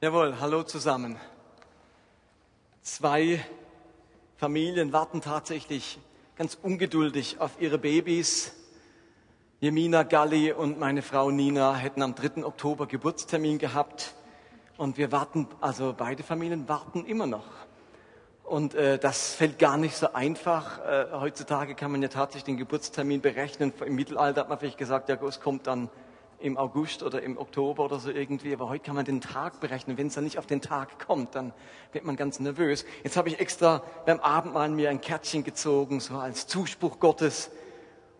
[0.00, 1.16] Jawohl, hallo zusammen.
[2.82, 3.44] Zwei
[4.36, 5.98] Familien warten tatsächlich
[6.36, 8.52] ganz ungeduldig auf ihre Babys.
[9.58, 12.44] Jemina Galli und meine Frau Nina hätten am 3.
[12.44, 14.14] Oktober Geburtstermin gehabt.
[14.76, 17.48] Und wir warten, also beide Familien warten immer noch.
[18.44, 20.78] Und äh, das fällt gar nicht so einfach.
[20.78, 23.72] Äh, heutzutage kann man ja tatsächlich den Geburtstermin berechnen.
[23.84, 25.90] Im Mittelalter hat man vielleicht gesagt, ja, es kommt dann
[26.40, 29.98] im August oder im Oktober oder so irgendwie, aber heute kann man den Tag berechnen.
[29.98, 31.52] Wenn es dann nicht auf den Tag kommt, dann
[31.92, 32.84] wird man ganz nervös.
[33.02, 37.50] Jetzt habe ich extra beim Abendmahl mir ein Kärtchen gezogen, so als Zuspruch Gottes.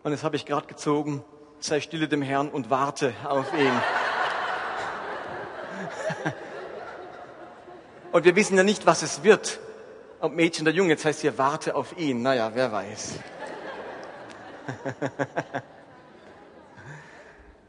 [0.03, 1.23] Und das habe ich gerade gezogen.
[1.59, 3.71] Sei stille dem Herrn und warte auf ihn.
[8.11, 9.59] und wir wissen ja nicht, was es wird.
[10.19, 12.21] Ob Mädchen oder Junge, jetzt heißt hier, warte auf ihn.
[12.21, 13.19] Naja, wer weiß.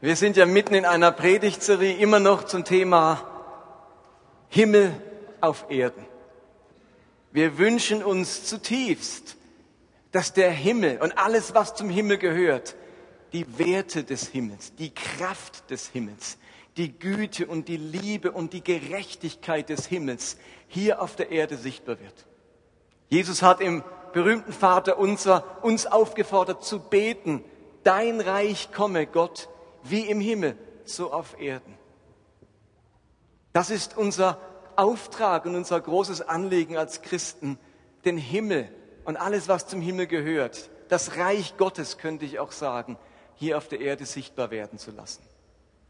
[0.03, 3.23] Wir sind ja mitten in einer Predigtserie immer noch zum Thema
[4.49, 4.99] Himmel
[5.41, 6.03] auf Erden.
[7.31, 9.37] Wir wünschen uns zutiefst,
[10.11, 12.75] dass der Himmel und alles, was zum Himmel gehört,
[13.31, 16.39] die Werte des Himmels, die Kraft des Himmels,
[16.77, 21.99] die Güte und die Liebe und die Gerechtigkeit des Himmels hier auf der Erde sichtbar
[21.99, 22.25] wird.
[23.09, 27.43] Jesus hat im berühmten Vater unser uns aufgefordert zu beten,
[27.83, 29.47] dein Reich komme, Gott,
[29.83, 31.77] wie im Himmel, so auf Erden.
[33.53, 34.39] Das ist unser
[34.75, 37.59] Auftrag und unser großes Anliegen als Christen,
[38.05, 38.69] den Himmel
[39.03, 42.97] und alles, was zum Himmel gehört, das Reich Gottes, könnte ich auch sagen,
[43.35, 45.23] hier auf der Erde sichtbar werden zu lassen.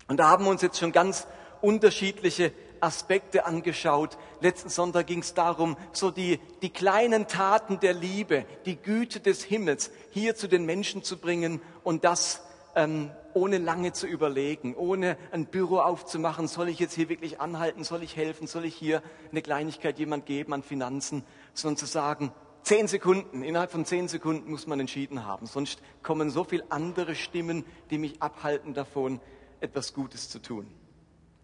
[0.07, 1.27] Und da haben wir uns jetzt schon ganz
[1.61, 4.17] unterschiedliche Aspekte angeschaut.
[4.41, 9.43] Letzten Sonntag ging es darum, so die, die kleinen Taten der Liebe, die Güte des
[9.43, 12.41] Himmels hier zu den Menschen zu bringen und das
[12.75, 17.83] ähm, ohne lange zu überlegen, ohne ein Büro aufzumachen, soll ich jetzt hier wirklich anhalten,
[17.83, 22.31] soll ich helfen, soll ich hier eine Kleinigkeit jemand geben an Finanzen, sondern zu sagen,
[22.63, 27.15] zehn Sekunden, innerhalb von zehn Sekunden muss man entschieden haben, sonst kommen so viele andere
[27.15, 29.19] Stimmen, die mich abhalten davon,
[29.59, 30.67] etwas Gutes zu tun.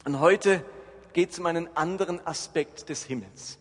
[0.06, 0.64] Und heute
[1.14, 3.58] geht es um einen anderen Aspekt des Himmels.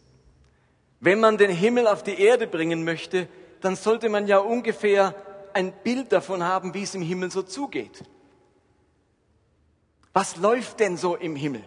[1.01, 3.29] Wenn man den Himmel auf die Erde bringen möchte,
[3.61, 5.15] dann sollte man ja ungefähr
[5.57, 8.05] ein Bild davon haben, wie es im Himmel so zugeht.
[10.13, 11.65] Was läuft denn so im Himmel?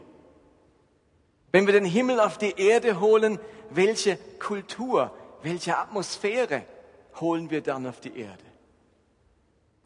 [1.52, 3.40] Wenn wir den Himmel auf die Erde holen,
[3.72, 5.12] welche Kultur,
[5.42, 6.66] welche Atmosphäre
[7.20, 8.44] holen wir dann auf die Erde?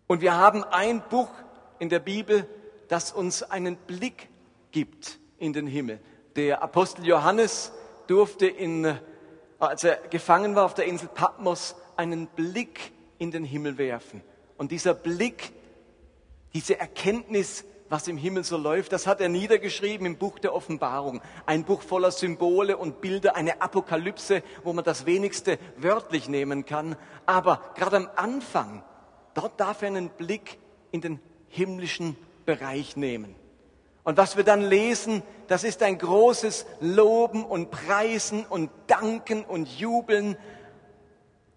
[0.08, 1.30] Und wir haben ein Buch
[1.80, 2.46] in der Bibel,
[2.90, 4.28] das uns einen Blick
[4.72, 6.02] gibt in den Himmel.
[6.36, 7.72] Der Apostel Johannes
[8.08, 9.00] durfte, in,
[9.60, 12.92] als er gefangen war auf der Insel Patmos, einen Blick
[13.24, 14.22] in den Himmel werfen.
[14.58, 15.52] Und dieser Blick,
[16.54, 21.22] diese Erkenntnis, was im Himmel so läuft, das hat er niedergeschrieben im Buch der Offenbarung.
[21.46, 26.96] Ein Buch voller Symbole und Bilder, eine Apokalypse, wo man das wenigste wörtlich nehmen kann.
[27.26, 28.84] Aber gerade am Anfang,
[29.34, 30.60] dort darf er einen Blick
[30.92, 33.36] in den himmlischen Bereich nehmen.
[34.04, 39.68] Und was wir dann lesen, das ist ein großes Loben und Preisen und Danken und
[39.80, 40.36] Jubeln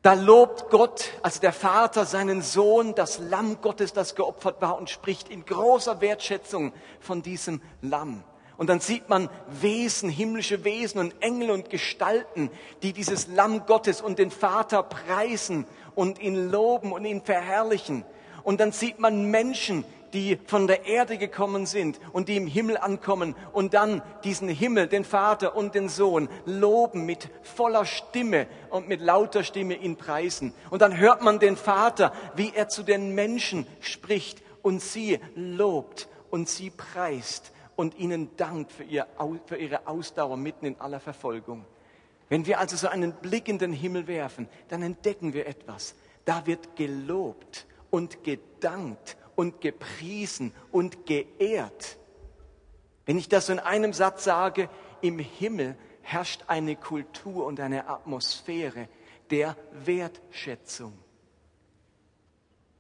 [0.06, 4.89] da lobt Gott, also der Vater, seinen Sohn, das Lamm Gottes, das geopfert war und
[4.89, 8.22] spricht in großer Wertschätzung von diesem Lamm.
[8.56, 12.50] Und dann sieht man Wesen, himmlische Wesen und Engel und Gestalten,
[12.84, 15.66] die dieses Lamm Gottes und den Vater preisen
[15.97, 18.05] und ihn loben und ihn verherrlichen.
[18.45, 22.77] Und dann sieht man Menschen, die von der Erde gekommen sind und die im Himmel
[22.77, 28.89] ankommen und dann diesen Himmel, den Vater und den Sohn loben mit voller Stimme und
[28.89, 30.53] mit lauter Stimme ihn preisen.
[30.71, 36.09] Und dann hört man den Vater, wie er zu den Menschen spricht und sie lobt
[36.31, 39.06] und sie preist und ihnen dankt für, ihr,
[39.47, 41.65] für ihre Ausdauer mitten in aller Verfolgung.
[42.28, 45.95] Wenn wir also so einen Blick in den Himmel werfen, dann entdecken wir etwas.
[46.25, 51.99] Da wird gelobt und gedankt und gepriesen und geehrt.
[53.05, 54.69] Wenn ich das so in einem Satz sage,
[55.01, 58.89] im Himmel herrscht eine Kultur und eine Atmosphäre
[59.31, 60.93] der Wertschätzung.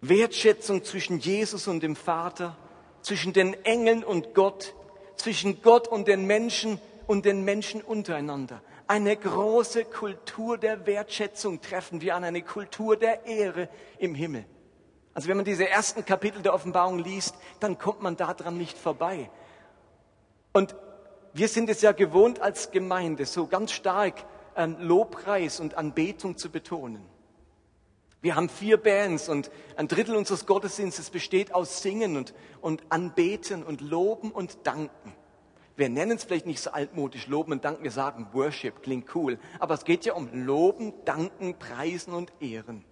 [0.00, 2.56] Wertschätzung zwischen Jesus und dem Vater,
[3.02, 4.74] zwischen den Engeln und Gott,
[5.16, 8.62] zwischen Gott und den Menschen und den Menschen untereinander.
[8.88, 14.44] Eine große Kultur der Wertschätzung treffen wir an, eine Kultur der Ehre im Himmel.
[15.16, 19.30] Also wenn man diese ersten Kapitel der Offenbarung liest, dann kommt man daran nicht vorbei.
[20.52, 20.76] Und
[21.32, 24.26] wir sind es ja gewohnt als Gemeinde, so ganz stark
[24.78, 27.02] Lobpreis und Anbetung zu betonen.
[28.20, 33.62] Wir haben vier Bands und ein Drittel unseres Gottesdienstes besteht aus Singen und, und Anbeten
[33.62, 35.14] und Loben und Danken.
[35.76, 39.38] Wir nennen es vielleicht nicht so altmodisch Loben und Danken, wir sagen Worship, klingt cool.
[39.60, 42.84] Aber es geht ja um Loben, Danken, Preisen und Ehren.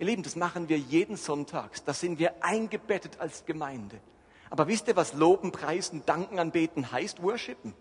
[0.00, 1.84] Ihr Lieben, das machen wir jeden Sonntag.
[1.84, 4.00] Da sind wir eingebettet als Gemeinde.
[4.48, 7.22] Aber wisst ihr, was Loben, Preisen, Danken, Anbeten heißt?
[7.22, 7.74] Worshipen.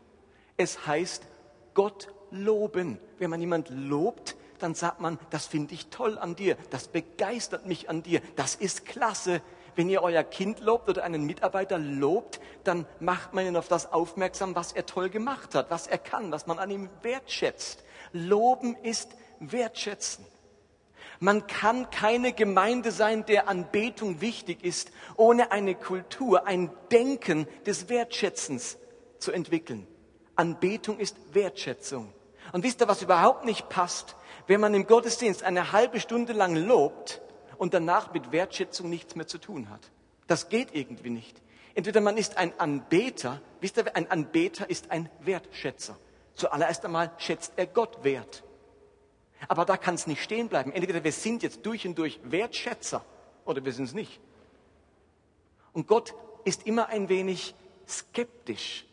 [0.57, 1.25] Es heißt
[1.74, 3.00] Gott loben.
[3.19, 7.66] Wenn man jemand lobt, dann sagt man, das finde ich toll an dir, das begeistert
[7.66, 9.42] mich an dir, das ist klasse.
[9.77, 13.94] Wenn ihr euer Kind lobt oder einen Mitarbeiter lobt, dann macht man ihn auf das
[13.94, 17.86] aufmerksam, was er toll gemacht hat, was er kann, was man an ihm wertschätzt.
[18.12, 20.25] Loben ist wertschätzen.
[21.19, 27.89] Man kann keine Gemeinde sein, der Anbetung wichtig ist, ohne eine Kultur, ein Denken des
[27.89, 28.77] Wertschätzens
[29.18, 29.86] zu entwickeln.
[30.36, 32.13] Anbetung ist Wertschätzung.
[32.54, 34.16] Und wisst ihr, was überhaupt nicht passt?
[34.48, 37.22] Wenn man im Gottesdienst eine halbe Stunde lang lobt,
[37.60, 39.92] und danach mit Wertschätzung nichts mehr zu tun hat.
[40.27, 41.39] Das geht irgendwie nicht.
[41.75, 45.98] Entweder man ist ein Anbeter, wisst ihr, ein Anbeter ist ein Wertschätzer.
[46.33, 48.44] Zuallererst einmal schätzt er Gott wert.
[49.47, 50.71] Aber da kann es nicht stehen bleiben.
[50.71, 53.03] Entweder wir sind jetzt durch und durch Wertschätzer
[53.45, 54.19] oder wir sind es nicht.
[55.74, 56.13] Und Gott
[56.44, 57.56] ist immer ein wenig
[57.88, 58.86] skeptisch,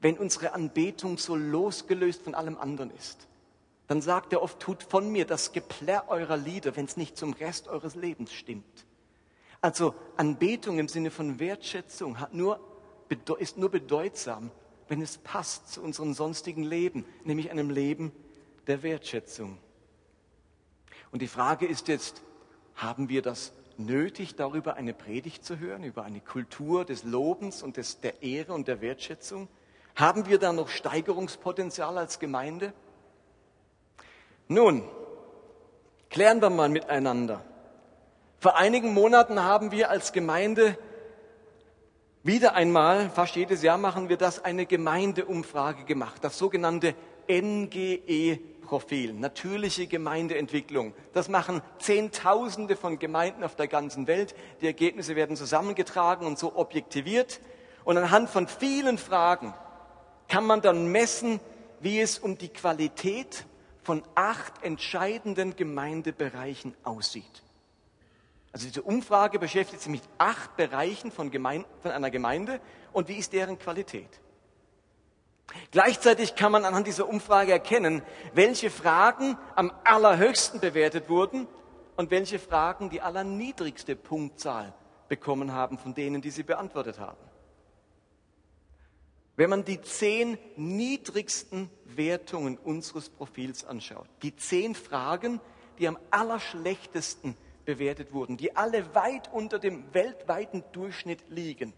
[0.00, 3.28] wenn unsere Anbetung so losgelöst von allem anderen ist
[3.90, 7.32] dann sagt er oft, tut von mir das Geplärr eurer Lieder, wenn es nicht zum
[7.32, 8.86] Rest eures Lebens stimmt.
[9.60, 12.60] Also Anbetung im Sinne von Wertschätzung nur,
[13.40, 14.52] ist nur bedeutsam,
[14.86, 18.12] wenn es passt zu unserem sonstigen Leben, nämlich einem Leben
[18.66, 19.58] der Wertschätzung.
[21.12, 22.22] Und die Frage ist jetzt,
[22.74, 27.76] haben wir das nötig, darüber eine Predigt zu hören, über eine Kultur des Lobens und
[27.76, 29.48] des, der Ehre und der Wertschätzung?
[29.96, 32.72] Haben wir da noch Steigerungspotenzial als Gemeinde?
[34.48, 34.88] Nun,
[36.10, 37.44] klären wir mal miteinander.
[38.38, 40.78] Vor einigen Monaten haben wir als Gemeinde
[42.22, 46.94] wieder einmal, fast jedes Jahr machen wir das, eine Gemeindeumfrage gemacht, das sogenannte
[47.30, 50.94] NGE-Profil, natürliche Gemeindeentwicklung.
[51.12, 54.34] Das machen Zehntausende von Gemeinden auf der ganzen Welt.
[54.60, 57.40] Die Ergebnisse werden zusammengetragen und so objektiviert.
[57.84, 59.54] Und anhand von vielen Fragen
[60.28, 61.40] kann man dann messen,
[61.80, 63.46] wie es um die Qualität
[63.82, 67.42] von acht entscheidenden Gemeindebereichen aussieht.
[68.52, 72.60] Also diese Umfrage beschäftigt sich mit acht Bereichen von, Gemeinde, von einer Gemeinde
[72.92, 74.20] und wie ist deren Qualität.
[75.70, 78.02] Gleichzeitig kann man anhand dieser Umfrage erkennen,
[78.34, 81.46] welche Fragen am allerhöchsten bewertet wurden
[81.96, 84.72] und welche Fragen die allerniedrigste Punktzahl
[85.08, 87.18] bekommen haben von denen, die sie beantwortet haben.
[89.36, 95.40] Wenn man die zehn niedrigsten Wertungen unseres Profils anschaut, die zehn Fragen,
[95.78, 101.72] die am allerschlechtesten bewertet wurden, die alle weit unter dem weltweiten Durchschnitt liegen,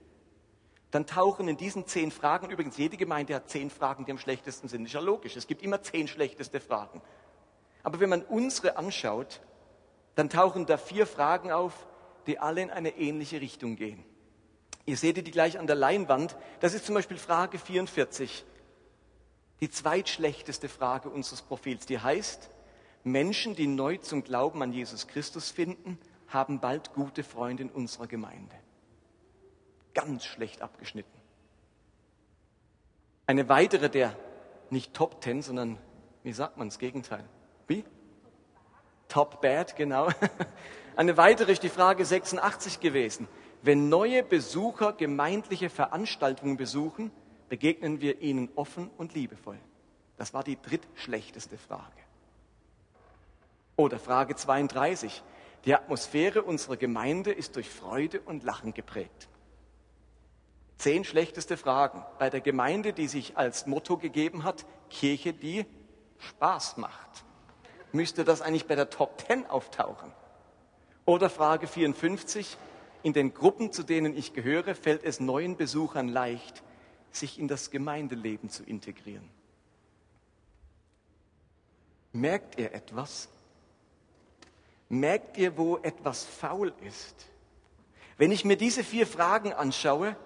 [0.92, 4.68] dann tauchen in diesen zehn Fragen, übrigens jede Gemeinde hat zehn Fragen, die am schlechtesten
[4.68, 7.02] sind, ist ja logisch, es gibt immer zehn schlechteste Fragen.
[7.82, 9.40] Aber wenn man unsere anschaut,
[10.14, 11.86] dann tauchen da vier Fragen auf,
[12.26, 14.04] die alle in eine ähnliche Richtung gehen.
[14.84, 16.36] Ihr seht die gleich an der Leinwand.
[16.60, 18.44] Das ist zum Beispiel Frage 44.
[19.60, 21.86] Die zweitschlechteste Frage unseres Profils.
[21.86, 22.50] Die heißt,
[23.02, 25.98] Menschen, die neu zum Glauben an Jesus Christus finden,
[26.28, 28.54] haben bald gute Freunde in unserer Gemeinde.
[29.94, 31.20] Ganz schlecht abgeschnitten.
[33.26, 34.16] Eine weitere der
[34.70, 35.78] nicht Top Ten, sondern
[36.22, 37.24] wie sagt man das Gegenteil?
[37.66, 37.84] Wie?
[39.08, 40.08] Top Bad, genau.
[40.96, 43.28] Eine weitere ist die Frage 86 gewesen.
[43.62, 47.10] Wenn neue Besucher gemeindliche Veranstaltungen besuchen,
[47.48, 49.58] begegnen wir ihnen offen und liebevoll.
[50.16, 52.02] Das war die drittschlechteste Frage.
[53.76, 55.22] Oder Frage 32.
[55.64, 59.28] Die Atmosphäre unserer Gemeinde ist durch Freude und Lachen geprägt.
[60.82, 65.64] Zehn schlechteste Fragen bei der Gemeinde, die sich als Motto gegeben hat, Kirche, die
[66.18, 67.24] Spaß macht.
[67.92, 70.10] Müsste das eigentlich bei der Top 10 auftauchen?
[71.04, 72.56] Oder Frage 54,
[73.04, 76.64] in den Gruppen, zu denen ich gehöre, fällt es neuen Besuchern leicht,
[77.12, 79.30] sich in das Gemeindeleben zu integrieren.
[82.10, 83.28] Merkt ihr etwas?
[84.88, 87.28] Merkt ihr, wo etwas faul ist?
[88.18, 90.16] Wenn ich mir diese vier Fragen anschaue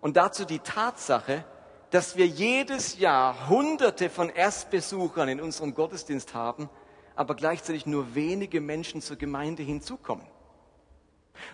[0.00, 1.44] und dazu die Tatsache,
[1.90, 6.68] dass wir jedes Jahr Hunderte von Erstbesuchern in unserem Gottesdienst haben,
[7.14, 10.26] aber gleichzeitig nur wenige Menschen zur Gemeinde hinzukommen.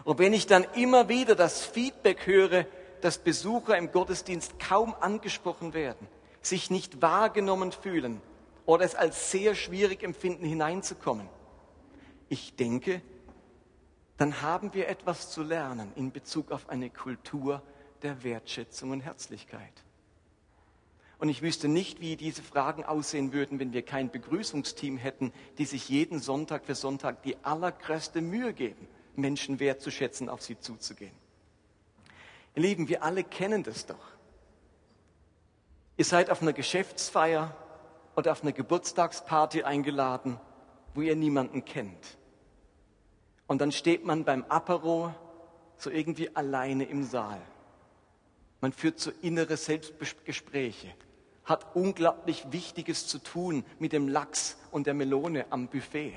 [0.04, 2.66] Und wenn ich dann immer wieder das Feedback höre,
[3.00, 6.06] dass Besucher im Gottesdienst kaum angesprochen werden,
[6.40, 8.20] sich nicht wahrgenommen fühlen
[8.64, 11.28] oder es als sehr schwierig empfinden, hineinzukommen,
[12.28, 13.02] ich denke,
[14.16, 17.62] dann haben wir etwas zu lernen in Bezug auf eine Kultur
[18.02, 19.73] der Wertschätzung und Herzlichkeit.
[21.18, 25.66] Und ich wüsste nicht, wie diese Fragen aussehen würden, wenn wir kein Begrüßungsteam hätten, die
[25.66, 31.14] sich jeden Sonntag für Sonntag die allergrößte Mühe geben, Menschen wertzuschätzen, auf sie zuzugehen.
[32.56, 34.04] Ihr Lieben, wir alle kennen das doch.
[35.97, 37.56] Ihr seid auf einer Geschäftsfeier
[38.16, 40.40] oder auf einer Geburtstagsparty eingeladen,
[40.94, 42.18] wo ihr niemanden kennt.
[43.47, 45.14] Und dann steht man beim Apero
[45.76, 47.40] so irgendwie alleine im Saal.
[48.62, 50.95] Man führt so innere Selbstgespräche
[51.45, 56.14] hat unglaublich Wichtiges zu tun mit dem Lachs und der Melone am Buffet.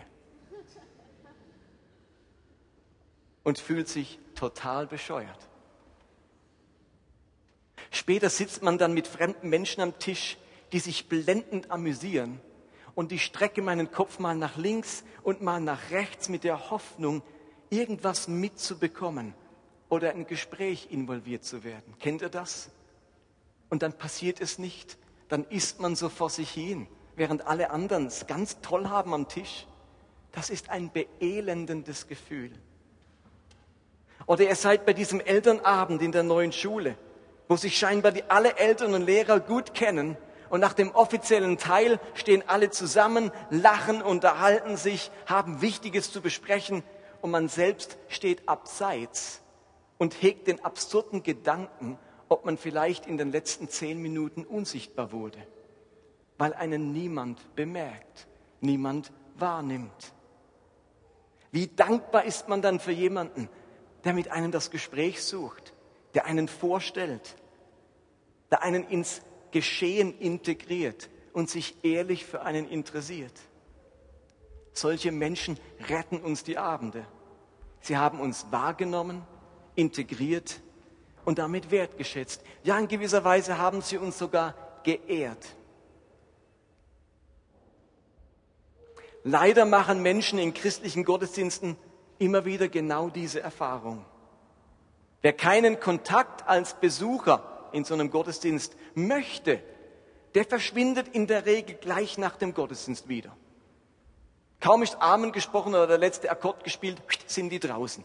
[3.43, 5.49] Und fühlt sich total bescheuert.
[7.91, 10.37] Später sitzt man dann mit fremden Menschen am Tisch,
[10.71, 12.39] die sich blendend amüsieren.
[12.93, 17.21] Und ich strecke meinen Kopf mal nach links und mal nach rechts mit der Hoffnung,
[17.69, 19.33] irgendwas mitzubekommen
[19.89, 21.95] oder in ein Gespräch involviert zu werden.
[21.99, 22.69] Kennt ihr das?
[23.69, 24.97] Und dann passiert es nicht
[25.29, 29.27] dann isst man so vor sich hin, während alle anderen es ganz toll haben am
[29.27, 29.65] Tisch.
[30.31, 32.51] Das ist ein beelendendes Gefühl.
[34.25, 36.97] Oder ihr seid bei diesem Elternabend in der neuen Schule,
[37.47, 40.17] wo sich scheinbar die alle Eltern und Lehrer gut kennen
[40.49, 46.83] und nach dem offiziellen Teil stehen alle zusammen, lachen, unterhalten sich, haben Wichtiges zu besprechen
[47.21, 49.41] und man selbst steht abseits
[49.97, 51.97] und hegt den absurden Gedanken,
[52.29, 55.39] ob man vielleicht in den letzten zehn Minuten unsichtbar wurde,
[56.37, 58.27] weil einen niemand bemerkt,
[58.61, 60.13] niemand wahrnimmt.
[61.51, 63.49] Wie dankbar ist man dann für jemanden,
[64.03, 65.73] der mit einem das Gespräch sucht,
[66.13, 67.35] der einen vorstellt,
[68.51, 69.21] der einen ins
[69.51, 73.33] Geschehen integriert und sich ehrlich für einen interessiert.
[74.73, 77.05] Solche Menschen retten uns die Abende.
[77.79, 79.25] Sie haben uns wahrgenommen,
[79.75, 80.61] integriert
[81.25, 82.41] und damit wertgeschätzt.
[82.63, 84.53] Ja, in gewisser Weise haben sie uns sogar
[84.83, 85.55] geehrt.
[89.23, 91.77] Leider machen Menschen in christlichen Gottesdiensten
[92.19, 94.05] immer wieder genau diese Erfahrung.
[95.21, 99.59] Wer keinen Kontakt als Besucher in so einem Gottesdienst möchte,
[100.35, 103.35] der verschwindet in der Regel gleich nach dem Gottesdienst wieder.
[104.59, 108.03] Kaum ist Amen gesprochen oder der letzte Akkord gespielt, sind die draußen.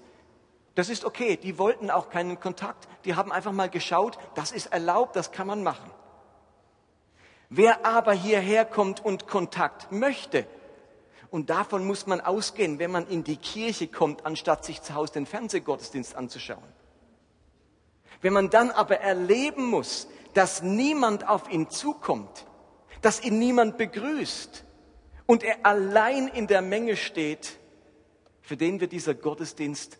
[0.80, 1.36] Das ist okay.
[1.36, 2.88] Die wollten auch keinen Kontakt.
[3.04, 5.90] Die haben einfach mal geschaut, das ist erlaubt, das kann man machen.
[7.50, 10.46] Wer aber hierher kommt und Kontakt möchte,
[11.30, 15.12] und davon muss man ausgehen, wenn man in die Kirche kommt, anstatt sich zu Hause
[15.12, 16.64] den Fernsehgottesdienst anzuschauen.
[18.22, 22.46] Wenn man dann aber erleben muss, dass niemand auf ihn zukommt,
[23.02, 24.64] dass ihn niemand begrüßt
[25.26, 27.58] und er allein in der Menge steht,
[28.40, 29.99] für den wird dieser Gottesdienst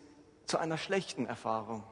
[0.50, 1.82] zu einer schlechten Erfahrung.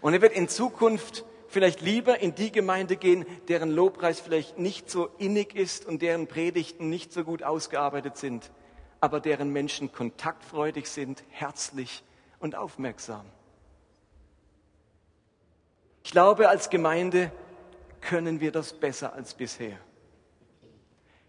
[0.00, 4.88] Und er wird in Zukunft vielleicht lieber in die Gemeinde gehen, deren Lobpreis vielleicht nicht
[4.88, 8.50] so innig ist und deren Predigten nicht so gut ausgearbeitet sind,
[9.00, 12.04] aber deren Menschen kontaktfreudig sind, herzlich
[12.38, 13.26] und aufmerksam.
[16.04, 17.32] Ich glaube, als Gemeinde
[18.00, 19.78] können wir das besser als bisher.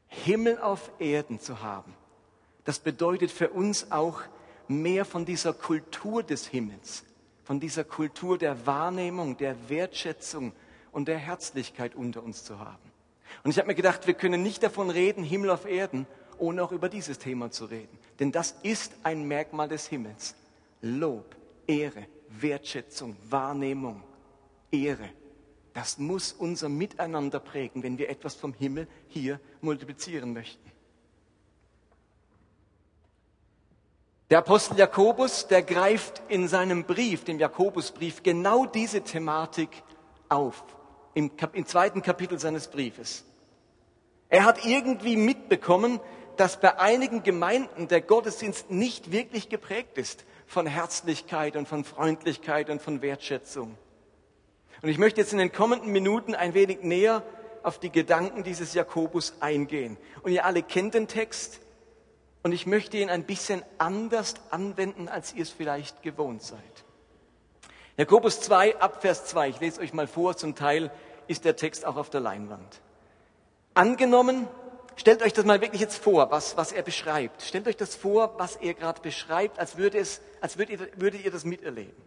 [0.07, 1.95] Himmel auf Erden zu haben,
[2.65, 4.21] das bedeutet für uns auch,
[4.69, 7.03] mehr von dieser Kultur des Himmels,
[7.43, 10.53] von dieser Kultur der Wahrnehmung, der Wertschätzung
[10.91, 12.91] und der Herzlichkeit unter uns zu haben.
[13.43, 16.07] Und ich habe mir gedacht, wir können nicht davon reden, Himmel auf Erden,
[16.37, 17.97] ohne auch über dieses Thema zu reden.
[18.19, 20.35] Denn das ist ein Merkmal des Himmels.
[20.81, 21.35] Lob,
[21.67, 24.03] Ehre, Wertschätzung, Wahrnehmung,
[24.71, 25.09] Ehre.
[25.73, 30.71] Das muss unser Miteinander prägen, wenn wir etwas vom Himmel hier multiplizieren möchten.
[34.29, 39.69] Der Apostel Jakobus, der greift in seinem Brief, dem Jakobusbrief, genau diese Thematik
[40.29, 40.63] auf,
[41.15, 43.25] im, im, zweiten Kapitel seines Briefes.
[44.29, 45.99] Er hat irgendwie mitbekommen,
[46.37, 52.69] dass bei einigen Gemeinden der Gottesdienst nicht wirklich geprägt ist von Herzlichkeit und von Freundlichkeit
[52.69, 53.75] und von Wertschätzung.
[54.83, 57.23] Und ich möchte jetzt in den kommenden Minuten ein wenig näher
[57.63, 59.97] auf die Gedanken dieses Jakobus eingehen.
[60.21, 61.61] Und ihr alle kennt den Text.
[62.41, 66.59] Und ich möchte ihn ein bisschen anders anwenden, als ihr es vielleicht gewohnt seid.
[67.97, 70.89] Jakobus 2, Abvers 2, ich lese euch mal vor, zum Teil
[71.27, 72.81] ist der Text auch auf der Leinwand.
[73.73, 74.47] Angenommen,
[74.95, 77.41] stellt euch das mal wirklich jetzt vor, was, was er beschreibt.
[77.41, 81.25] Stellt euch das vor, was er gerade beschreibt, als, würde es, als würdet, ihr, würdet
[81.25, 82.01] ihr das miterleben.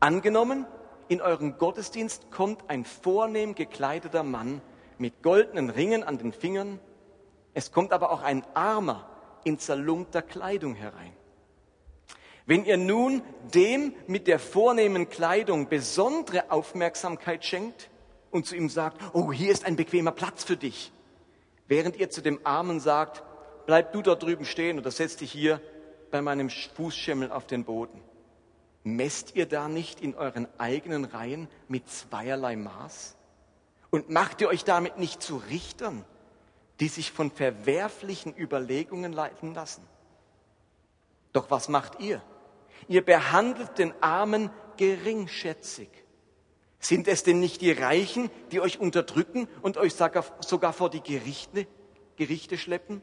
[0.00, 0.66] Angenommen,
[1.06, 4.60] in euren Gottesdienst kommt ein vornehm gekleideter Mann
[4.98, 6.80] mit goldenen Ringen an den Fingern.
[7.54, 9.08] Es kommt aber auch ein armer,
[9.44, 11.12] in zerlumpter Kleidung herein.
[12.46, 13.22] Wenn ihr nun
[13.54, 17.88] dem mit der vornehmen Kleidung besondere Aufmerksamkeit schenkt
[18.30, 20.92] und zu ihm sagt, oh, hier ist ein bequemer Platz für dich.
[21.68, 23.22] Während ihr zu dem Armen sagt,
[23.66, 25.60] bleib du dort drüben stehen oder setz dich hier
[26.10, 28.00] bei meinem Fußschimmel auf den Boden.
[28.84, 33.16] Messt ihr da nicht in euren eigenen Reihen mit zweierlei Maß?
[33.90, 36.04] Und macht ihr euch damit nicht zu Richtern,
[36.82, 39.86] die sich von verwerflichen Überlegungen leiten lassen?
[41.32, 42.20] Doch was macht ihr?
[42.88, 45.88] Ihr behandelt den Armen geringschätzig.
[46.80, 51.68] Sind es denn nicht die Reichen, die euch unterdrücken und euch sogar vor die Gerichte,
[52.16, 53.00] Gerichte schleppen?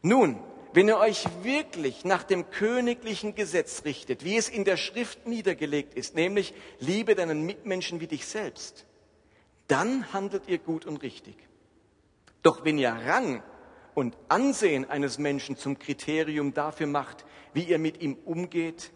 [0.00, 0.40] Nun,
[0.72, 5.94] wenn ihr euch wirklich nach dem königlichen Gesetz richtet, wie es in der Schrift niedergelegt
[5.94, 8.86] ist, nämlich liebe deinen Mitmenschen wie dich selbst,
[9.66, 11.49] dann handelt ihr gut und richtig.
[12.42, 13.42] Doch wenn ihr Rang
[13.94, 18.92] und Ansehen eines Menschen zum Kriterium dafür macht, wie ihr mit ihm umgeht,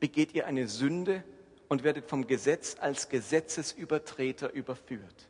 [0.00, 1.24] begeht ihr eine Sünde
[1.68, 5.28] und werdet vom Gesetz als Gesetzesübertreter überführt.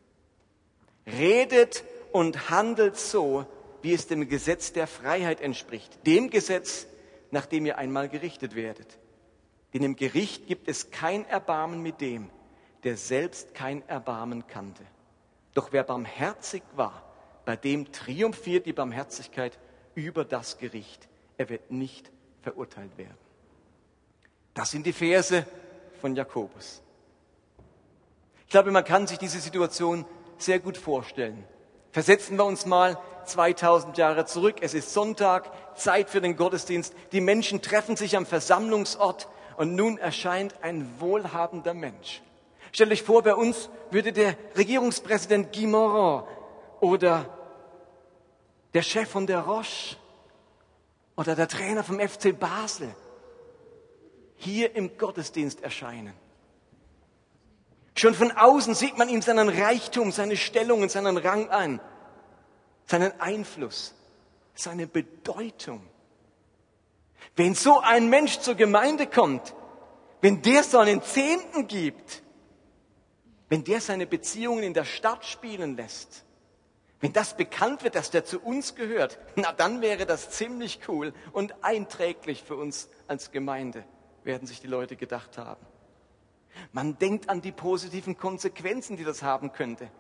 [1.07, 3.47] Redet und handelt so,
[3.83, 6.87] wie es dem Gesetz der Freiheit entspricht, dem Gesetz,
[7.31, 8.99] nach dem ihr einmal gerichtet werdet.
[9.75, 12.31] Denn im Gericht gibt es kein Erbarmen mit dem,
[12.85, 14.85] der selbst kein Erbarmen kannte.
[15.53, 17.04] Doch wer barmherzig war,
[17.45, 19.59] bei dem triumphiert die Barmherzigkeit
[19.95, 21.09] über das Gericht.
[21.37, 22.11] Er wird nicht
[22.43, 23.17] verurteilt werden.
[24.55, 25.45] Das sind die Verse
[26.01, 26.81] von Jakobus.
[28.47, 30.05] Ich glaube, man kann sich diese Situation
[30.39, 31.45] sehr gut vorstellen.
[31.93, 34.57] Versetzen wir uns mal 2000 Jahre zurück.
[34.61, 36.95] Es ist Sonntag, Zeit für den Gottesdienst.
[37.13, 42.23] Die Menschen treffen sich am Versammlungsort und nun erscheint ein wohlhabender Mensch.
[42.73, 46.25] Stellt euch vor, bei uns würde der Regierungspräsident Guy Morin
[46.81, 47.27] oder
[48.73, 49.97] der Chef von der Roche
[51.17, 52.95] oder der Trainer vom FC Basel
[54.37, 56.15] hier im Gottesdienst erscheinen.
[57.97, 61.81] Schon von außen sieht man ihm seinen Reichtum, seine Stellung und seinen Rang an,
[62.87, 63.95] seinen Einfluss,
[64.55, 65.89] seine Bedeutung.
[67.37, 69.55] Wenn so ein Mensch zur Gemeinde kommt,
[70.21, 72.23] wenn der so einen Zehnten gibt,
[73.49, 76.25] wenn der seine Beziehungen in der Stadt spielen lässt,
[77.05, 81.13] wenn das bekannt wird, dass der zu uns gehört, na dann wäre das ziemlich cool
[81.33, 83.85] und einträglich für uns als Gemeinde,
[84.23, 85.61] werden sich die Leute gedacht haben.
[86.73, 89.91] Man denkt an die positiven Konsequenzen, die das haben könnte.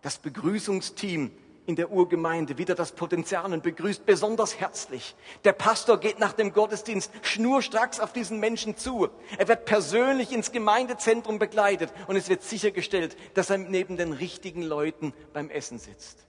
[0.00, 1.32] Das Begrüßungsteam
[1.70, 5.14] in der Urgemeinde wieder das Potenzial und begrüßt besonders herzlich.
[5.44, 9.08] Der Pastor geht nach dem Gottesdienst schnurstracks auf diesen Menschen zu.
[9.38, 14.62] Er wird persönlich ins Gemeindezentrum begleitet und es wird sichergestellt, dass er neben den richtigen
[14.62, 16.26] Leuten beim Essen sitzt.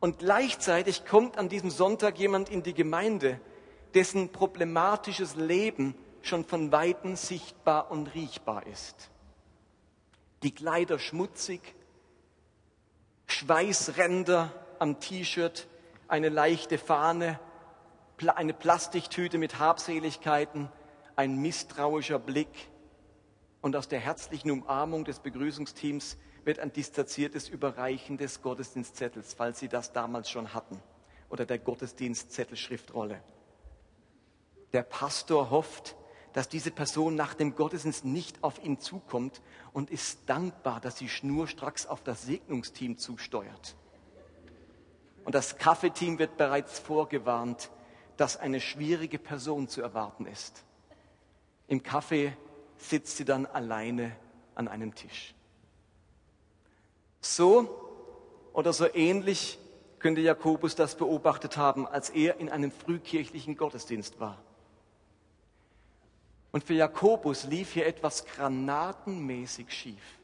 [0.00, 3.40] Und gleichzeitig kommt an diesem Sonntag jemand in die Gemeinde,
[3.94, 9.08] dessen problematisches Leben schon von weitem sichtbar und riechbar ist.
[10.42, 11.74] Die Kleider schmutzig,
[13.28, 15.68] Schweißränder am T-Shirt,
[16.08, 17.38] eine leichte Fahne,
[18.26, 20.68] eine Plastiktüte mit Habseligkeiten,
[21.14, 22.48] ein misstrauischer Blick
[23.60, 29.68] und aus der herzlichen Umarmung des Begrüßungsteams wird ein distanziertes Überreichen des Gottesdienstzettels, falls Sie
[29.68, 30.80] das damals schon hatten,
[31.28, 33.20] oder der Gottesdienstzettelschriftrolle.
[34.72, 35.96] Der Pastor hofft,
[36.32, 39.40] dass diese Person nach dem Gottesdienst nicht auf ihn zukommt
[39.72, 43.76] und ist dankbar, dass sie schnurstracks auf das Segnungsteam zusteuert.
[45.24, 47.70] Und das Kaffeeteam wird bereits vorgewarnt,
[48.16, 50.64] dass eine schwierige Person zu erwarten ist.
[51.66, 52.36] Im Kaffee
[52.76, 54.16] sitzt sie dann alleine
[54.54, 55.34] an einem Tisch.
[57.20, 57.78] So
[58.52, 59.58] oder so ähnlich
[59.98, 64.38] könnte Jakobus das beobachtet haben, als er in einem frühkirchlichen Gottesdienst war.
[66.58, 70.18] Und für Jakobus lief hier etwas granatenmäßig schief.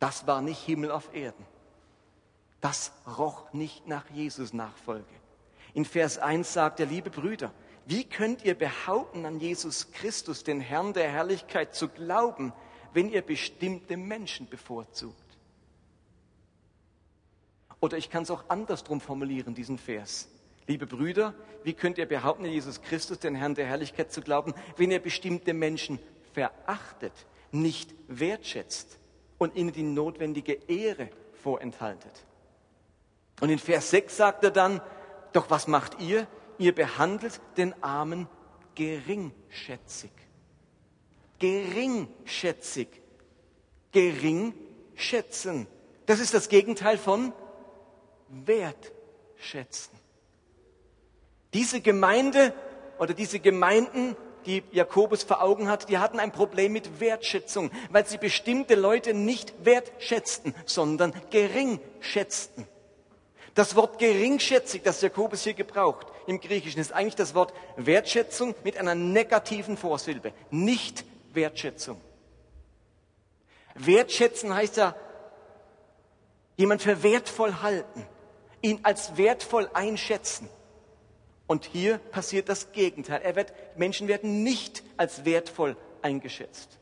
[0.00, 1.44] Das war nicht Himmel auf Erden.
[2.62, 5.04] Das roch nicht nach Jesus Nachfolge.
[5.74, 7.52] In Vers 1 sagt er, liebe Brüder,
[7.84, 12.54] wie könnt ihr behaupten, an Jesus Christus, den Herrn der Herrlichkeit, zu glauben,
[12.94, 15.36] wenn ihr bestimmte Menschen bevorzugt?
[17.80, 20.31] Oder ich kann es auch andersrum formulieren, diesen Vers.
[20.72, 24.90] Liebe Brüder, wie könnt ihr behaupten, Jesus Christus, den Herrn der Herrlichkeit, zu glauben, wenn
[24.90, 25.98] ihr bestimmte Menschen
[26.32, 27.12] verachtet,
[27.50, 28.98] nicht wertschätzt
[29.36, 31.10] und ihnen die notwendige Ehre
[31.42, 32.24] vorenthaltet?
[33.42, 34.80] Und in Vers 6 sagt er dann,
[35.34, 36.26] doch was macht ihr?
[36.56, 38.26] Ihr behandelt den Armen
[38.74, 40.12] geringschätzig.
[41.38, 42.88] Geringschätzig.
[43.92, 45.66] Geringschätzen.
[46.06, 47.34] Das ist das Gegenteil von
[48.30, 50.01] wertschätzen.
[51.54, 52.54] Diese Gemeinde
[52.98, 58.06] oder diese Gemeinden die Jakobus vor Augen hat, die hatten ein Problem mit Wertschätzung, weil
[58.06, 62.66] sie bestimmte Leute nicht wertschätzten, sondern gering schätzten.
[63.54, 68.78] Das Wort geringschätzig, das Jakobus hier gebraucht im Griechischen, ist eigentlich das Wort Wertschätzung mit
[68.78, 70.32] einer negativen Vorsilbe.
[70.50, 72.00] Nicht Wertschätzung.
[73.74, 74.96] Wertschätzen heißt ja,
[76.56, 78.06] jemand für wertvoll halten,
[78.62, 80.48] ihn als wertvoll einschätzen.
[81.52, 83.20] Und hier passiert das Gegenteil.
[83.22, 86.78] Er wird, Menschen werden nicht als wertvoll eingeschätzt.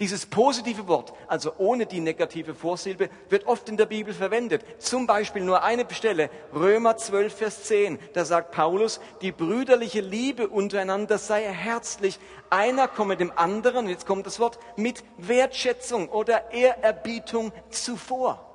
[0.00, 4.64] Dieses positive Wort, also ohne die negative Vorsilbe, wird oft in der Bibel verwendet.
[4.78, 7.98] Zum Beispiel nur eine Stelle, Römer 12, Vers 10.
[8.14, 12.18] Da sagt Paulus, die brüderliche Liebe untereinander sei herzlich.
[12.48, 18.49] Einer komme dem anderen, jetzt kommt das Wort, mit Wertschätzung oder Ehrerbietung zuvor.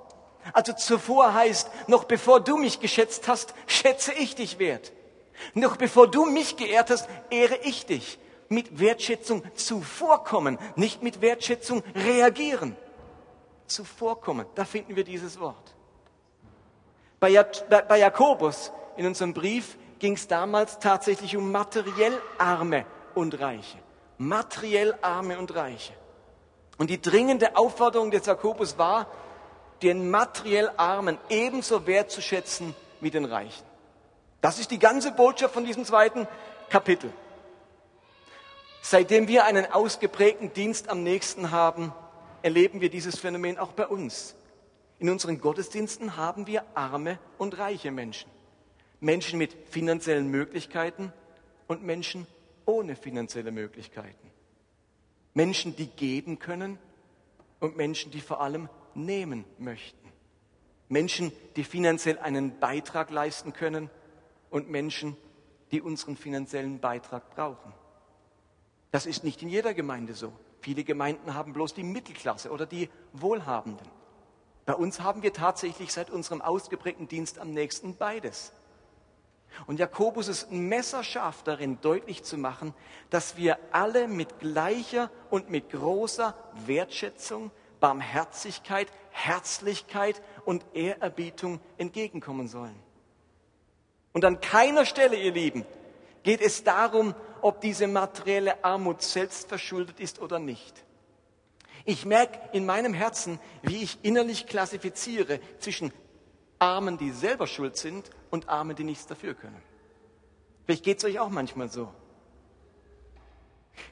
[0.53, 4.91] Also zuvor heißt, noch bevor du mich geschätzt hast, schätze ich dich wert.
[5.53, 8.19] Noch bevor du mich geehrt hast, ehre ich dich.
[8.47, 12.77] Mit Wertschätzung zuvorkommen, nicht mit Wertschätzung reagieren.
[13.65, 15.75] Zuvorkommen, da finden wir dieses Wort.
[17.19, 23.79] Bei, Jakobus in unserem Brief ging es damals tatsächlich um materiell Arme und Reiche.
[24.19, 25.93] Materiell Arme und Reiche.
[26.77, 29.07] Und die dringende Aufforderung des Jakobus war,
[29.85, 33.63] den materiell Armen ebenso wertzuschätzen wie den Reichen.
[34.41, 36.27] Das ist die ganze Botschaft von diesem zweiten
[36.69, 37.13] Kapitel.
[38.81, 41.93] Seitdem wir einen ausgeprägten Dienst am nächsten haben,
[42.41, 44.33] erleben wir dieses Phänomen auch bei uns.
[44.97, 48.31] In unseren Gottesdiensten haben wir arme und reiche Menschen.
[48.99, 51.13] Menschen mit finanziellen Möglichkeiten
[51.67, 52.25] und Menschen
[52.65, 54.31] ohne finanzielle Möglichkeiten.
[55.35, 56.79] Menschen, die geben können
[57.59, 60.11] und Menschen, die vor allem nehmen möchten.
[60.89, 63.89] Menschen, die finanziell einen Beitrag leisten können
[64.49, 65.17] und Menschen,
[65.71, 67.73] die unseren finanziellen Beitrag brauchen.
[68.91, 70.31] Das ist nicht in jeder Gemeinde so.
[70.61, 73.87] Viele Gemeinden haben bloß die Mittelklasse oder die Wohlhabenden.
[74.65, 78.51] Bei uns haben wir tatsächlich seit unserem ausgeprägten Dienst am nächsten beides.
[79.67, 82.73] Und Jakobus ist messerscharf darin, deutlich zu machen,
[83.09, 92.75] dass wir alle mit gleicher und mit großer Wertschätzung Barmherzigkeit, Herzlichkeit und Ehrerbietung entgegenkommen sollen.
[94.13, 95.65] Und an keiner Stelle, ihr Lieben,
[96.23, 100.83] geht es darum, ob diese materielle Armut selbst verschuldet ist oder nicht.
[101.85, 105.93] Ich merke in meinem Herzen, wie ich innerlich klassifiziere zwischen
[106.57, 109.61] Armen, die selber schuld sind, und Armen, die nichts dafür können.
[110.65, 111.93] Vielleicht geht es euch auch manchmal so.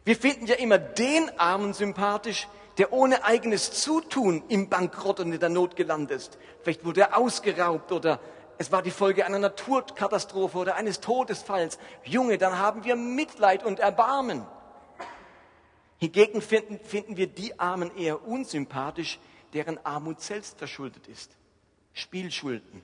[0.05, 5.39] Wir finden ja immer den Armen sympathisch, der ohne eigenes Zutun im Bankrott und in
[5.39, 6.37] der Not gelandet ist.
[6.61, 8.19] Vielleicht wurde er ausgeraubt oder
[8.57, 11.79] es war die Folge einer Naturkatastrophe oder eines Todesfalls.
[12.03, 14.45] Junge, dann haben wir Mitleid und Erbarmen.
[15.97, 19.19] Hingegen finden, finden wir die Armen eher unsympathisch,
[19.53, 21.31] deren Armut selbst verschuldet ist.
[21.93, 22.81] Spielschulden,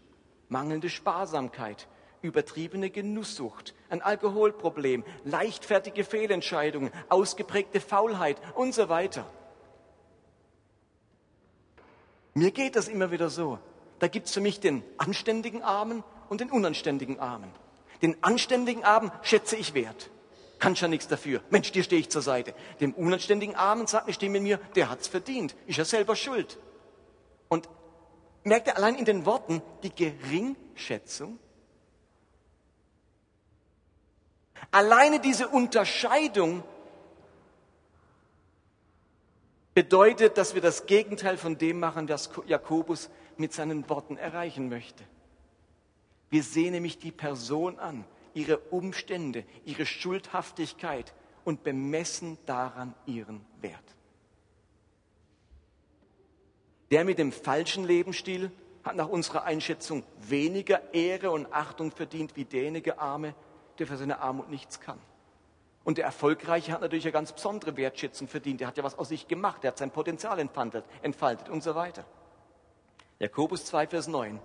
[0.48, 1.88] mangelnde Sparsamkeit,
[2.22, 9.26] übertriebene Genusssucht, ein Alkoholproblem, leichtfertige Fehlentscheidungen, ausgeprägte Faulheit und so weiter.
[12.34, 13.60] Mir geht das immer wieder so.
[14.00, 17.52] Da gibt es für mich den anständigen Armen und den unanständigen Armen.
[18.02, 20.10] Den anständigen Armen schätze ich wert.
[20.60, 21.42] Kann schon nichts dafür.
[21.50, 22.54] Mensch, dir stehe ich zur Seite.
[22.82, 25.56] Dem unanständigen Armen sagt eine Stimme in mir, der hat's verdient.
[25.68, 26.60] Ist ja selber schuld.
[27.48, 27.70] Und
[28.44, 31.40] merkt ihr allein in den Worten die Geringschätzung?
[34.72, 36.64] Alleine diese Unterscheidung
[39.74, 45.04] bedeutet, dass wir das Gegenteil von dem machen, was Jakobus mit seinen Worten erreichen möchte.
[46.30, 53.84] Wir sehen nämlich die Person an, ihre Umstände, ihre Schuldhaftigkeit und bemessen daran ihren Wert.
[56.92, 58.52] Der mit dem falschen Lebensstil
[58.84, 63.36] hat nach unserer Einschätzung weniger Ehre und Achtung verdient wie derjenige Arme,
[63.78, 65.00] der für seine Armut nichts kann.
[65.90, 68.60] Und der Erfolgreiche hat natürlich eine ganz besondere Wertschätzung verdient.
[68.60, 71.74] Der hat ja was aus sich gemacht, der hat sein Potenzial entfaltet, entfaltet und so
[71.74, 72.06] weiter.
[73.18, 74.40] Jakobus 2, Vers 9.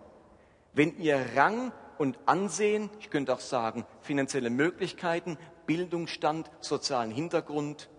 [0.72, 7.90] Wenn ihr Rang und Ansehen, ich könnte auch sagen, finanzielle Möglichkeiten, Bildungsstand, sozialen Hintergrund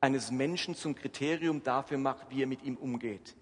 [0.00, 3.36] eines Menschen zum Kriterium dafür macht, wie er mit ihm umgeht,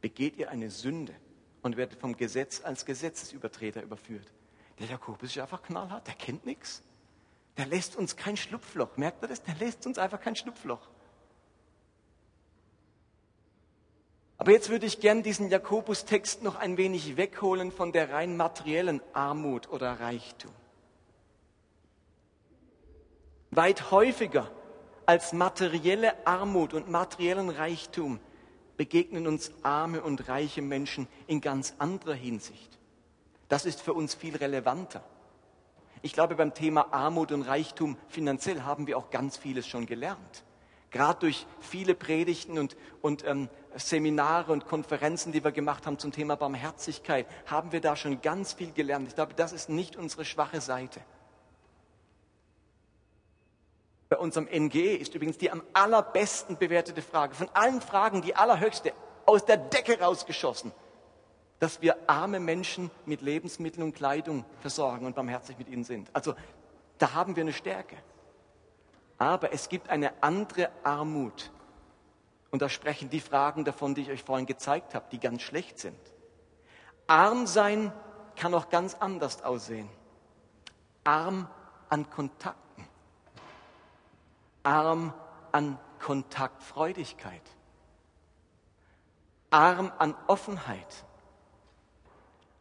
[0.00, 1.14] begeht ihr eine Sünde
[1.60, 4.32] und werdet vom Gesetz als Gesetzesübertreter überführt.
[4.78, 6.82] Der Jakobus ist einfach knallhart, der kennt nichts.
[7.56, 8.96] Der lässt uns kein Schlupfloch.
[8.96, 9.42] Merkt ihr das?
[9.42, 10.88] Der lässt uns einfach kein Schlupfloch.
[14.38, 19.02] Aber jetzt würde ich gern diesen Jakobus-Text noch ein wenig wegholen von der rein materiellen
[19.12, 20.52] Armut oder Reichtum.
[23.50, 24.48] Weit häufiger
[25.06, 28.20] als materielle Armut und materiellen Reichtum
[28.76, 32.77] begegnen uns arme und reiche Menschen in ganz anderer Hinsicht.
[33.48, 35.02] Das ist für uns viel relevanter.
[36.02, 40.44] Ich glaube, beim Thema Armut und Reichtum finanziell haben wir auch ganz vieles schon gelernt.
[40.90, 46.12] Gerade durch viele Predigten und, und ähm, Seminare und Konferenzen, die wir gemacht haben zum
[46.12, 49.08] Thema Barmherzigkeit, haben wir da schon ganz viel gelernt.
[49.08, 51.00] Ich glaube, das ist nicht unsere schwache Seite.
[54.08, 58.94] Bei unserem NGE ist übrigens die am allerbesten bewertete Frage, von allen Fragen die allerhöchste,
[59.26, 60.72] aus der Decke rausgeschossen,
[61.58, 66.08] dass wir arme Menschen mit Lebensmitteln und Kleidung versorgen und barmherzig mit ihnen sind.
[66.12, 66.34] Also
[66.98, 67.96] da haben wir eine Stärke.
[69.18, 71.50] Aber es gibt eine andere Armut.
[72.50, 75.78] Und da sprechen die Fragen davon, die ich euch vorhin gezeigt habe, die ganz schlecht
[75.78, 75.98] sind.
[77.06, 77.92] Arm sein
[78.36, 79.88] kann auch ganz anders aussehen.
[81.04, 81.48] Arm
[81.88, 82.86] an Kontakten.
[84.62, 85.12] Arm
[85.50, 87.42] an Kontaktfreudigkeit.
[89.50, 91.04] Arm an Offenheit.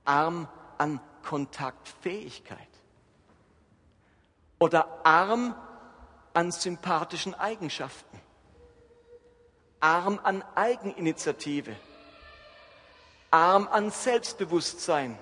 [0.07, 2.67] Arm an Kontaktfähigkeit.
[4.59, 5.55] Oder arm
[6.33, 8.19] an sympathischen Eigenschaften,
[9.79, 11.75] arm an Eigeninitiative,
[13.31, 15.17] arm an Selbstbewusstsein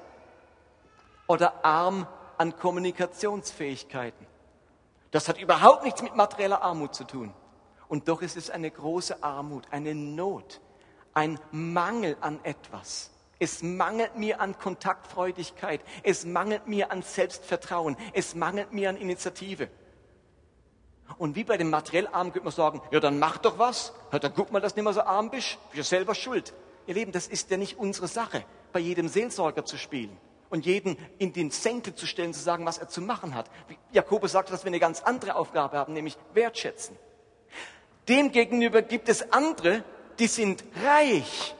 [1.28, 4.28] oder arm an Kommunikationsfähigkeiten.
[5.12, 7.34] Das hat überhaupt nichts mit materieller Armut zu tun.
[7.88, 10.60] Und doch ist es eine große Armut, eine Not,
[11.14, 13.12] ein Mangel an etwas.
[13.40, 19.70] Es mangelt mir an Kontaktfreudigkeit, es mangelt mir an Selbstvertrauen, es mangelt mir an Initiative.
[21.18, 23.94] Und wie bei dem materiell Armen könnte man sagen, ja, dann mach doch was.
[24.12, 25.58] Ja, dann guck mal, dass du nicht mehr so arm bist.
[25.72, 26.54] Bist ja selber schuld.
[26.88, 30.18] Ihr Leben, das ist ja nicht unsere Sache, bei jedem Seelsorger zu spielen
[30.50, 33.50] und jeden in den Senkel zu stellen, zu sagen, was er zu machen hat.
[33.92, 36.96] Jakobus sagt, dass wir eine ganz andere Aufgabe haben, nämlich wertschätzen.
[38.08, 39.84] Demgegenüber gibt es andere,
[40.20, 41.56] die sind reich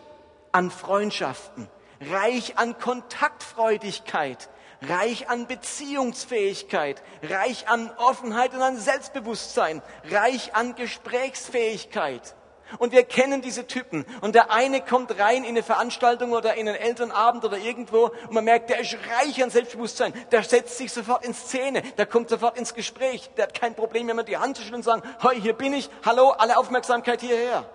[0.56, 1.68] an Freundschaften,
[2.00, 4.50] reich an Kontaktfreudigkeit,
[4.88, 12.36] reich an Beziehungsfähigkeit, reich an Offenheit und an Selbstbewusstsein, reich an Gesprächsfähigkeit.
[12.80, 14.06] Und wir kennen diese Typen.
[14.22, 18.32] Und der eine kommt rein in eine Veranstaltung oder in einen Elternabend oder irgendwo und
[18.32, 20.14] man merkt, der ist reich an Selbstbewusstsein.
[20.32, 21.82] Der setzt sich sofort in Szene.
[21.98, 23.30] Der kommt sofort ins Gespräch.
[23.36, 25.74] Der hat kein Problem, wenn man die Hand zu schütteln und sagen, hoi, hier bin
[25.74, 25.90] ich.
[26.06, 27.66] Hallo, alle Aufmerksamkeit hierher.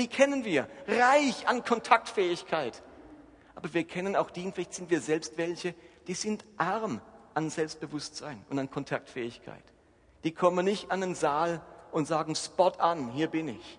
[0.00, 0.66] Die kennen wir.
[0.88, 2.82] Reich an Kontaktfähigkeit.
[3.54, 5.74] Aber wir kennen auch die, vielleicht sind wir selbst welche,
[6.06, 7.02] die sind arm
[7.34, 9.62] an Selbstbewusstsein und an Kontaktfähigkeit.
[10.24, 11.60] Die kommen nicht an den Saal
[11.92, 13.78] und sagen, Spot an, hier bin ich,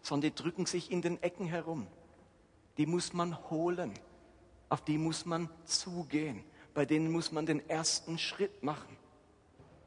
[0.00, 1.86] sondern die drücken sich in den Ecken herum.
[2.78, 3.92] Die muss man holen,
[4.70, 6.42] auf die muss man zugehen,
[6.72, 8.96] bei denen muss man den ersten Schritt machen.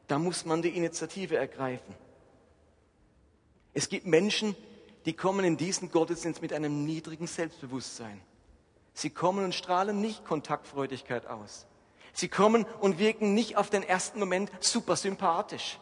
[0.05, 1.95] Da muss man die Initiative ergreifen.
[3.73, 4.55] Es gibt Menschen,
[5.05, 8.21] die kommen in diesen Gottesdienst mit einem niedrigen Selbstbewusstsein.
[8.93, 11.65] Sie kommen und strahlen nicht Kontaktfreudigkeit aus.
[12.13, 15.79] Sie kommen und wirken nicht auf den ersten Moment super sympathisch.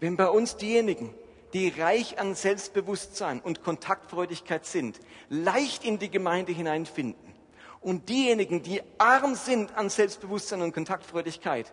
[0.00, 1.14] Wenn bei uns diejenigen,
[1.52, 7.34] die reich an Selbstbewusstsein und Kontaktfreudigkeit sind, leicht in die Gemeinde hineinfinden
[7.80, 11.72] und diejenigen, die arm sind an Selbstbewusstsein und Kontaktfreudigkeit,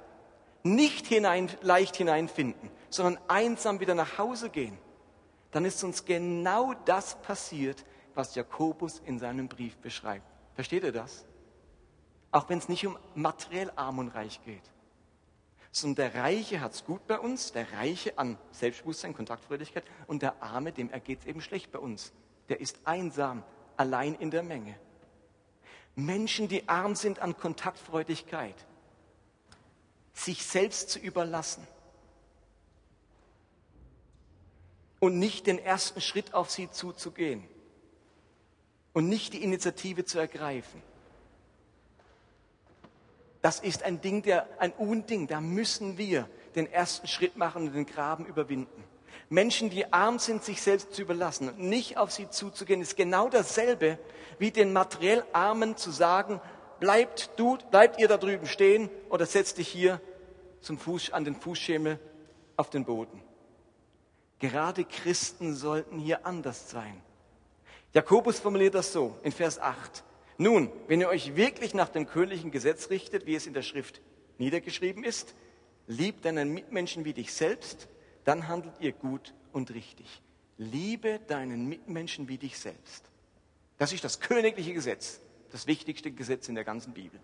[0.63, 4.77] nicht hinein, leicht hineinfinden, sondern einsam wieder nach Hause gehen,
[5.53, 7.85] dann ist uns genau das passiert,
[8.15, 10.25] was Jakobus in seinem Brief beschreibt.
[10.55, 11.25] Versteht ihr das?
[12.31, 14.63] Auch wenn es nicht um materiell arm und reich geht.
[15.71, 20.41] Sondern der Reiche hat es gut bei uns, der Reiche an Selbstbewusstsein, Kontaktfreudigkeit und der
[20.41, 22.13] Arme, dem ergeht es eben schlecht bei uns.
[22.49, 23.43] Der ist einsam,
[23.77, 24.75] allein in der Menge.
[25.95, 28.55] Menschen, die arm sind an Kontaktfreudigkeit,
[30.13, 31.67] sich selbst zu überlassen
[35.03, 37.43] und nicht den ersten Schritt auf sie zuzugehen
[38.93, 40.81] und nicht die Initiative zu ergreifen.
[43.41, 45.27] Das ist ein Ding, der, ein Unding.
[45.27, 48.81] Da müssen wir den ersten Schritt machen und den Graben überwinden.
[49.27, 53.27] Menschen, die arm sind, sich selbst zu überlassen und nicht auf sie zuzugehen, ist genau
[53.27, 53.99] dasselbe,
[54.39, 56.39] wie den materiell Armen zu sagen,
[56.79, 59.99] bleibt du, bleibt ihr da drüben stehen oder setzt dich hier
[60.61, 61.99] zum Fuß, an den Fußschemel
[62.55, 63.21] auf den Boden.
[64.43, 67.01] Gerade Christen sollten hier anders sein.
[67.93, 70.03] Jakobus formuliert das so in Vers 8.
[70.37, 74.01] Nun, wenn ihr euch wirklich nach dem königlichen Gesetz richtet, wie es in der Schrift
[74.39, 75.33] niedergeschrieben ist,
[75.87, 77.87] liebt deinen Mitmenschen wie dich selbst,
[78.25, 80.21] dann handelt ihr gut und richtig.
[80.57, 83.05] Liebe deinen Mitmenschen wie dich selbst.
[83.77, 85.21] Das ist das königliche Gesetz.
[85.53, 87.17] Das wichtigste Gesetz in der ganzen Bibel.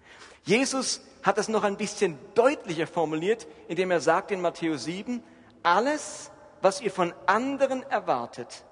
[0.45, 5.21] Jesus hat das noch ein bisschen deutlicher formuliert, indem er sagt in Matthäus 7,
[5.63, 8.65] alles, was ihr von anderen erwartet,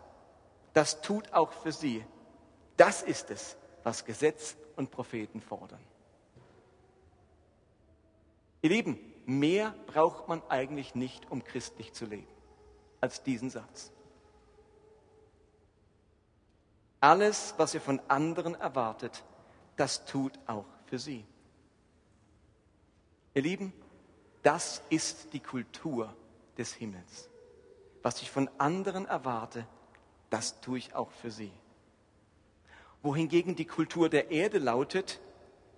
[0.74, 2.06] das tut auch für sie.
[2.76, 5.84] Das ist es, was Gesetz und Propheten fordern.
[8.62, 12.28] Ihr Lieben, mehr braucht man eigentlich nicht, um christlich zu leben,
[13.02, 13.92] als diesen Satz.
[17.00, 19.24] Alles, was ihr von anderen erwartet,
[19.76, 21.26] das tut auch für sie.
[23.34, 23.72] Ihr Lieben,
[24.42, 26.14] das ist die Kultur
[26.58, 27.30] des Himmels.
[28.08, 29.68] Was ich von anderen erwarte,
[30.30, 31.52] das tue ich auch für sie.
[33.02, 35.20] Wohingegen die Kultur der Erde lautet,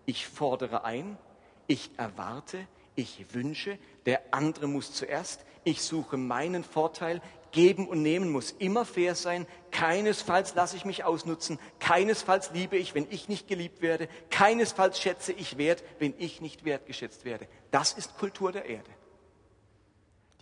[0.06, 1.18] ich fordere ein,
[1.65, 7.20] ich erwarte, ich wünsche, der andere muss zuerst, ich suche meinen Vorteil,
[7.52, 12.94] geben und nehmen muss immer fair sein, keinesfalls lasse ich mich ausnutzen, keinesfalls liebe ich,
[12.94, 17.48] wenn ich nicht geliebt werde, keinesfalls schätze ich wert, wenn ich nicht wertgeschätzt werde.
[17.72, 18.92] Das ist Kultur der Erde.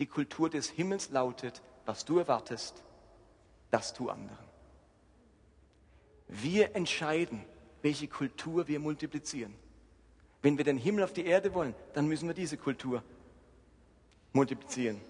[0.00, 2.84] Die Kultur des Himmels lautet, was du erwartest,
[3.70, 4.46] das tu anderen.
[6.28, 7.42] Wir entscheiden,
[7.80, 9.54] welche Kultur wir multiplizieren.
[10.42, 13.02] Wenn wir den Himmel auf die Erde wollen, dann müssen wir diese Kultur
[14.34, 15.00] multiplizieren.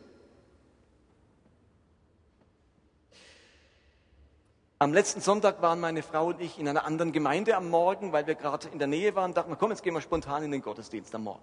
[4.78, 8.28] Am letzten Sonntag waren meine Frau und ich in einer anderen Gemeinde am Morgen, weil
[8.28, 10.62] wir gerade in der Nähe waren, dachten wir, komm, jetzt gehen wir spontan in den
[10.62, 11.42] Gottesdienst am Morgen.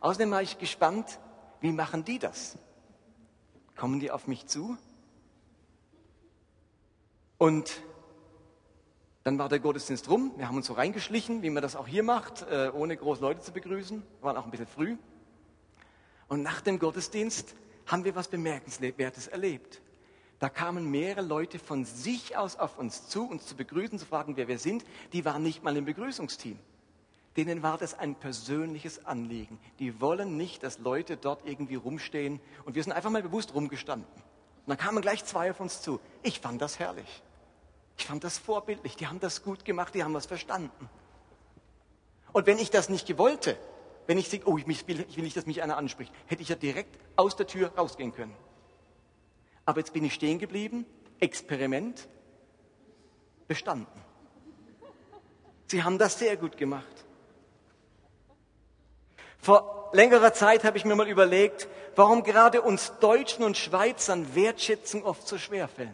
[0.00, 1.18] Außerdem war ich gespannt,
[1.62, 2.58] wie machen die das?
[3.78, 4.76] Kommen die auf mich zu?
[7.38, 7.80] Und
[9.22, 10.32] dann war der Gottesdienst rum.
[10.36, 13.40] Wir haben uns so reingeschlichen, wie man das auch hier macht, äh, ohne groß Leute
[13.40, 14.02] zu begrüßen.
[14.02, 14.96] Wir waren auch ein bisschen früh.
[16.26, 17.54] Und nach dem Gottesdienst
[17.86, 19.80] haben wir was Bemerkenswertes erlebt.
[20.40, 24.36] Da kamen mehrere Leute von sich aus auf uns zu, uns zu begrüßen, zu fragen,
[24.36, 24.84] wer wir sind.
[25.12, 26.58] Die waren nicht mal im Begrüßungsteam.
[27.38, 29.60] Denen war das ein persönliches Anliegen.
[29.78, 32.40] Die wollen nicht, dass Leute dort irgendwie rumstehen.
[32.64, 34.10] Und wir sind einfach mal bewusst rumgestanden.
[34.12, 36.00] Und dann kamen gleich zwei auf uns zu.
[36.24, 37.22] Ich fand das herrlich.
[37.96, 38.96] Ich fand das vorbildlich.
[38.96, 40.90] Die haben das gut gemacht, die haben was verstanden.
[42.32, 43.56] Und wenn ich das nicht gewollte,
[44.08, 46.48] wenn ich sehe, oh, ich will, ich will nicht, dass mich einer anspricht, hätte ich
[46.48, 48.34] ja direkt aus der Tür rausgehen können.
[49.64, 50.86] Aber jetzt bin ich stehen geblieben,
[51.20, 52.08] Experiment,
[53.46, 54.02] bestanden.
[55.68, 56.97] Sie haben das sehr gut gemacht.
[59.48, 65.04] Vor längerer Zeit habe ich mir mal überlegt, warum gerade uns Deutschen und Schweizern Wertschätzung
[65.04, 65.88] oft so schwer fällt.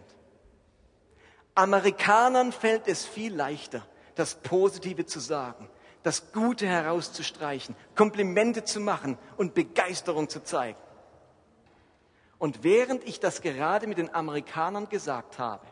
[1.55, 3.87] Amerikanern fällt es viel leichter,
[4.17, 5.71] das Positive zu sagen,
[6.03, 10.81] das Gute herauszustreichen, Komplimente zu machen und Begeisterung zu zeigen.
[12.38, 15.64] Und während ich das gerade mit den Amerikanern gesagt habe,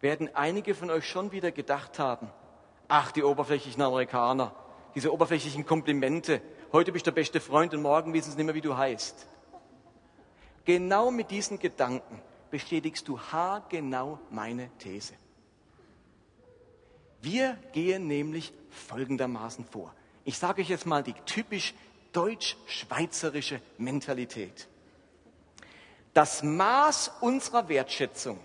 [0.00, 2.28] werden einige von euch schon wieder gedacht haben,
[2.88, 4.52] ach, die oberflächlichen Amerikaner,
[4.96, 6.42] diese oberflächlichen Komplimente,
[6.74, 9.28] heute bist du der beste Freund und morgen wissen sie nicht mehr, wie du heißt.
[10.64, 15.14] Genau mit diesen Gedanken bestätigst du haargenau meine These.
[17.22, 19.94] Wir gehen nämlich folgendermaßen vor.
[20.24, 21.74] Ich sage euch jetzt mal die typisch
[22.12, 24.66] deutsch-schweizerische Mentalität.
[26.12, 28.40] Das Maß unserer Wertschätzung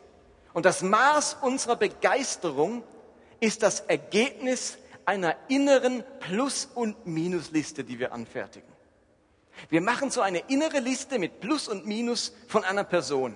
[0.54, 2.84] und das Maß unserer Begeisterung
[3.40, 4.78] ist das Ergebnis
[5.10, 8.72] einer inneren Plus- und Minusliste, die wir anfertigen.
[9.70, 13.36] Wir machen so eine innere Liste mit Plus und Minus von einer Person.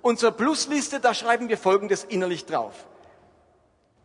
[0.00, 2.88] Unsere Plusliste, da schreiben wir Folgendes innerlich drauf.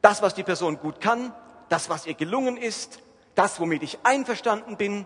[0.02, 1.34] Das, was die Person gut kann,
[1.70, 3.00] das, was ihr gelungen ist,
[3.34, 5.06] das, womit ich einverstanden bin,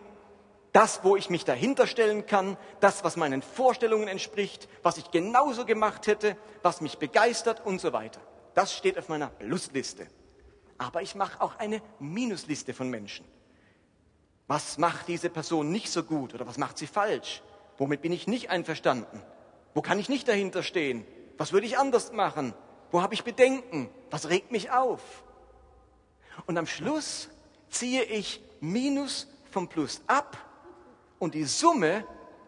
[0.74, 5.64] das, wo ich mich dahinter stellen kann, das, was meinen Vorstellungen entspricht, was ich genauso
[5.64, 8.20] gemacht hätte, was mich begeistert und so weiter.
[8.56, 10.08] Das steht auf meiner Plusliste.
[10.80, 13.26] Aber ich mache auch eine Minusliste von Menschen.
[14.48, 17.44] Was macht diese Person nicht so gut oder was macht sie falsch?
[17.78, 19.22] Womit bin ich nicht einverstanden?
[19.76, 21.06] Wo kann ich nicht dahinter stehen?
[21.38, 22.56] Was würde ich anders machen?
[22.90, 23.90] Wo habe ich Bedenken?
[24.10, 25.24] Was regt mich auf?
[26.48, 27.30] Und am Schluss
[27.70, 30.38] ziehe ich Minus vom Plus ab
[31.20, 32.06] und die Summe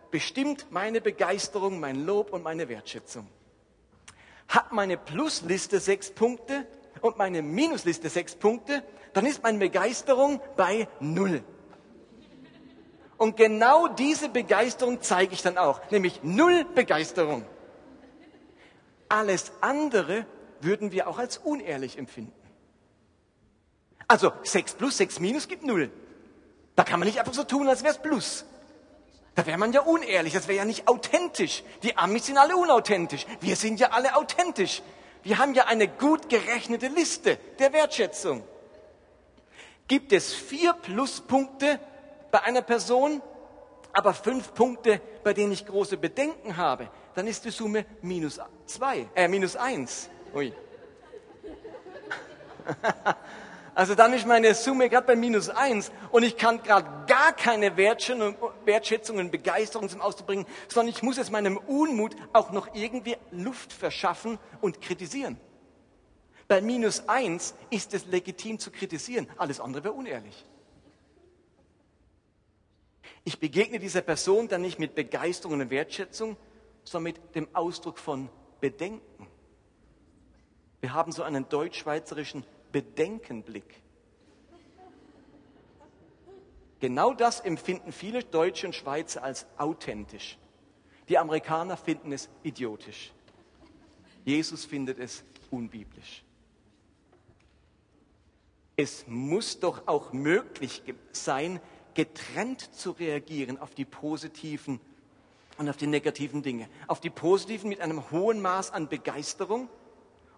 [0.09, 3.27] bestimmt meine Begeisterung, mein Lob und meine Wertschätzung.
[4.47, 6.67] Hat meine Plusliste sechs Punkte
[7.01, 8.83] und meine Minusliste sechs Punkte,
[9.13, 11.43] dann ist meine Begeisterung bei null.
[13.17, 17.45] Und genau diese Begeisterung zeige ich dann auch, nämlich null Begeisterung.
[19.09, 20.25] Alles andere
[20.61, 22.33] würden wir auch als unehrlich empfinden.
[24.07, 25.91] Also 6 plus, 6 minus gibt null.
[26.75, 28.45] Da kann man nicht einfach so tun, als wäre es plus.
[29.35, 31.63] Da wäre man ja unehrlich, das wäre ja nicht authentisch.
[31.83, 33.25] Die Amis sind alle unauthentisch.
[33.39, 34.81] Wir sind ja alle authentisch.
[35.23, 38.43] Wir haben ja eine gut gerechnete Liste der Wertschätzung.
[39.87, 41.79] Gibt es vier Pluspunkte
[42.31, 43.21] bei einer Person,
[43.93, 49.07] aber fünf Punkte, bei denen ich große Bedenken habe, dann ist die Summe minus zwei,
[49.15, 50.09] äh, minus eins.
[50.33, 50.53] Ui.
[53.73, 57.77] Also dann ist meine Summe gerade bei minus eins und ich kann gerade gar keine
[57.77, 58.35] Wertschätzung
[59.19, 63.73] und Begeisterung zum Ausdruck bringen, sondern ich muss jetzt meinem Unmut auch noch irgendwie Luft
[63.73, 65.37] verschaffen und kritisieren.
[66.47, 70.45] Bei minus eins ist es legitim zu kritisieren, alles andere wäre unehrlich.
[73.23, 76.37] Ich begegne dieser Person dann nicht mit Begeisterung und Wertschätzung,
[76.83, 79.27] sondern mit dem Ausdruck von Bedenken.
[80.79, 83.81] Wir haben so einen deutsch-schweizerischen Bedenkenblick.
[86.81, 90.37] Genau das empfinden viele Deutsche und Schweizer als authentisch.
[91.09, 93.13] Die Amerikaner finden es idiotisch.
[94.25, 96.23] Jesus findet es unbiblisch.
[98.75, 101.61] Es muss doch auch möglich sein,
[101.93, 104.79] getrennt zu reagieren auf die positiven
[105.57, 106.67] und auf die negativen Dinge.
[106.87, 109.69] Auf die positiven mit einem hohen Maß an Begeisterung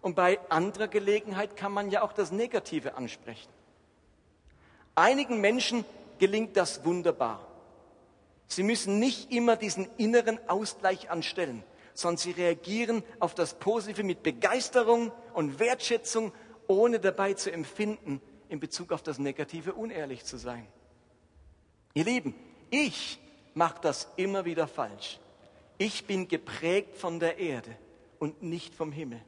[0.01, 3.49] und bei anderer Gelegenheit kann man ja auch das Negative ansprechen.
[4.95, 5.85] Einigen Menschen
[6.19, 7.47] gelingt das wunderbar.
[8.47, 14.23] Sie müssen nicht immer diesen inneren Ausgleich anstellen, sondern sie reagieren auf das Positive mit
[14.23, 16.31] Begeisterung und Wertschätzung,
[16.67, 20.67] ohne dabei zu empfinden, in Bezug auf das Negative unehrlich zu sein.
[21.93, 22.35] Ihr Lieben,
[22.69, 23.19] ich
[23.53, 25.19] mache das immer wieder falsch.
[25.77, 27.75] Ich bin geprägt von der Erde
[28.19, 29.21] und nicht vom Himmel.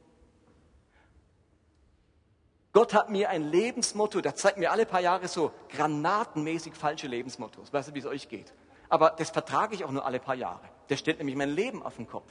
[2.76, 7.72] Gott hat mir ein Lebensmotto, der zeigt mir alle paar Jahre so granatenmäßig falsche Lebensmottos.
[7.72, 8.52] Weißt du, wie es euch geht?
[8.90, 10.60] Aber das vertrage ich auch nur alle paar Jahre.
[10.90, 12.30] Der stellt nämlich mein Leben auf den Kopf.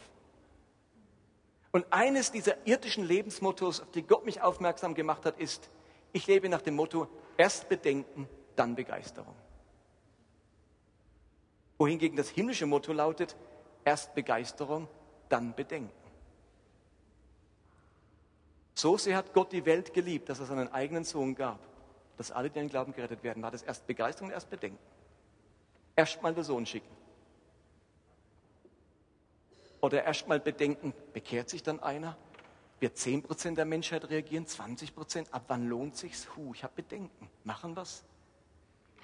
[1.72, 5.68] Und eines dieser irdischen Lebensmottos, auf die Gott mich aufmerksam gemacht hat, ist,
[6.14, 9.34] ich lebe nach dem Motto, erst Bedenken, dann Begeisterung.
[11.80, 13.36] Wohingegen das himmlische Motto lautet,
[13.84, 14.88] erst Begeisterung,
[15.28, 16.05] dann Bedenken.
[18.76, 21.60] So sehr hat Gott die Welt geliebt, dass er seinen eigenen Sohn gab,
[22.18, 23.42] dass alle, die an Glauben gerettet werden.
[23.42, 24.78] War das erst Begeisterung, erst Bedenken.
[25.96, 26.94] Erst mal den Sohn schicken.
[29.80, 32.18] Oder erst mal bedenken, bekehrt sich dann einer?
[32.82, 34.46] Wird 10% der Menschheit reagieren?
[34.46, 35.32] 20%?
[35.32, 36.28] Ab wann lohnt sich's?
[36.36, 37.30] Huh, ich habe Bedenken.
[37.46, 38.04] Machen wir's?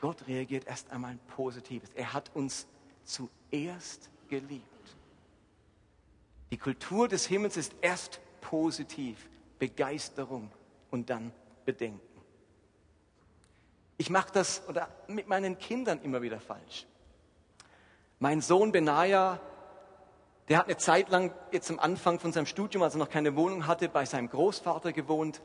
[0.02, 1.92] Gott reagiert erst einmal Positives.
[1.96, 2.68] Er hat uns
[3.06, 4.66] zuerst geliebt.
[6.50, 9.30] Die Kultur des Himmels ist erst positiv.
[9.62, 10.52] Begeisterung
[10.90, 11.32] und dann
[11.66, 12.02] Bedenken.
[13.98, 16.88] Ich mache das oder mit meinen Kindern immer wieder falsch.
[18.18, 19.40] Mein Sohn Benaja,
[20.50, 23.36] der hat eine Zeit lang jetzt am Anfang von seinem Studium, als er noch keine
[23.36, 25.44] Wohnung hatte, bei seinem Großvater gewohnt.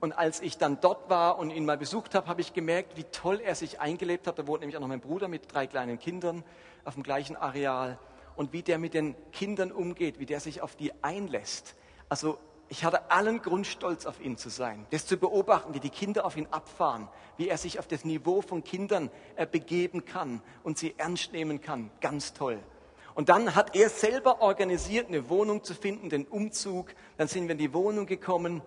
[0.00, 3.04] Und als ich dann dort war und ihn mal besucht habe, habe ich gemerkt, wie
[3.04, 4.38] toll er sich eingelebt hat.
[4.38, 6.42] Da wohnt nämlich auch noch mein Bruder mit drei kleinen Kindern
[6.86, 7.98] auf dem gleichen Areal.
[8.34, 11.74] Und wie der mit den Kindern umgeht, wie der sich auf die einlässt.
[12.08, 12.38] Also
[12.68, 16.24] ich hatte allen Grund, stolz auf ihn zu sein, das zu beobachten, wie die Kinder
[16.24, 20.78] auf ihn abfahren, wie er sich auf das Niveau von Kindern äh, begeben kann und
[20.78, 21.90] sie ernst nehmen kann.
[22.00, 22.60] Ganz toll.
[23.14, 26.94] Und dann hat er selber organisiert, eine Wohnung zu finden, den Umzug.
[27.16, 28.62] Dann sind wir in die Wohnung gekommen.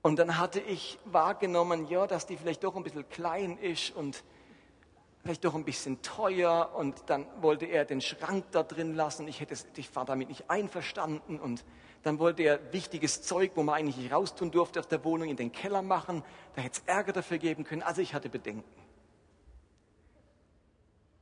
[0.00, 4.24] Und dann hatte ich wahrgenommen, ja, dass die vielleicht doch ein bisschen klein ist und
[5.22, 6.70] vielleicht doch ein bisschen teuer.
[6.74, 9.28] Und dann wollte er den Schrank da drin lassen.
[9.28, 11.38] Ich, hätte, ich war damit nicht einverstanden.
[11.38, 11.66] Und
[12.06, 15.36] dann wollte er wichtiges Zeug, wo man eigentlich nicht raustun durfte aus der Wohnung, in
[15.36, 16.22] den Keller machen.
[16.54, 17.82] Da hätte es Ärger dafür geben können.
[17.82, 18.62] Also ich hatte Bedenken.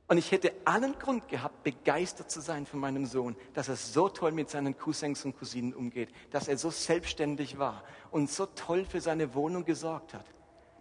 [0.07, 4.09] Und ich hätte allen Grund gehabt, begeistert zu sein von meinem Sohn, dass er so
[4.09, 8.85] toll mit seinen Cousins und Cousinen umgeht, dass er so selbstständig war und so toll
[8.85, 10.25] für seine Wohnung gesorgt hat.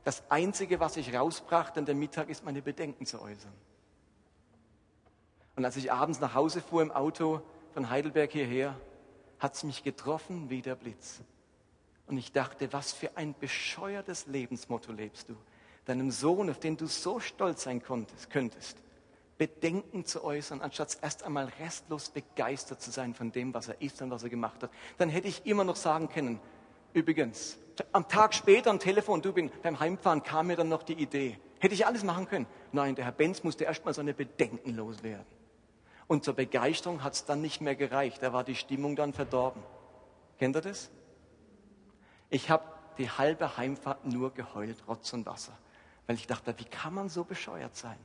[0.05, 3.55] Das Einzige, was ich rausbrachte an der Mittag, ist meine Bedenken zu äußern.
[5.57, 7.41] Und als ich abends nach Hause fuhr im Auto
[7.73, 8.77] von Heidelberg hierher,
[9.39, 11.21] hat es mich getroffen wie der Blitz.
[12.07, 15.37] Und ich dachte, was für ein bescheuertes Lebensmotto lebst du.
[15.87, 18.79] Deinem Sohn, auf den du so stolz sein konntest, könntest,
[19.37, 24.01] Bedenken zu äußern, anstatt erst einmal restlos begeistert zu sein von dem, was er ist
[24.01, 24.71] und was er gemacht hat.
[24.99, 26.41] Dann hätte ich immer noch sagen können,
[26.93, 27.59] übrigens,
[27.93, 31.39] am Tag später am Telefon, du bin beim Heimfahren, kam mir dann noch die Idee.
[31.59, 32.47] Hätte ich alles machen können?
[32.73, 35.27] Nein, der Herr Benz musste erst mal seine Bedenken loswerden.
[36.07, 38.23] Und zur Begeisterung hat es dann nicht mehr gereicht.
[38.23, 39.63] Da war die Stimmung dann verdorben.
[40.39, 40.91] Kennt ihr das?
[42.31, 42.65] Ich habe
[42.99, 45.57] die halbe Heimfahrt nur geheult, Rotz und Wasser.
[46.07, 47.99] Weil ich dachte, wie kann man so bescheuert sein?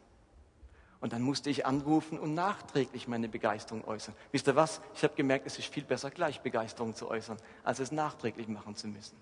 [1.01, 4.13] Und dann musste ich anrufen und nachträglich meine Begeisterung äußern.
[4.31, 4.81] Wisst ihr was?
[4.95, 8.75] Ich habe gemerkt, es ist viel besser, gleich Begeisterung zu äußern, als es nachträglich machen
[8.75, 9.15] zu müssen.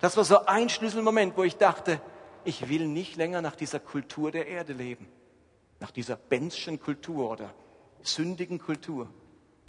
[0.00, 2.00] Das war so ein Schlüsselmoment, wo ich dachte,
[2.44, 5.08] ich will nicht länger nach dieser Kultur der Erde leben,
[5.80, 7.54] nach dieser Benzschen Kultur oder
[8.06, 9.08] sündigen Kultur.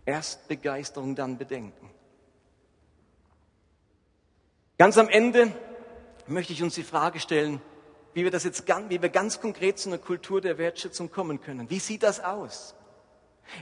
[0.06, 1.90] Erst Begeisterung, dann Bedenken.
[4.78, 5.52] Ganz am Ende
[6.28, 7.62] möchte ich uns die Frage stellen,
[8.14, 11.42] wie wir das jetzt ganz, wie wir ganz konkret zu einer Kultur der Wertschätzung kommen
[11.42, 11.70] können.
[11.70, 12.76] Wie sieht das aus?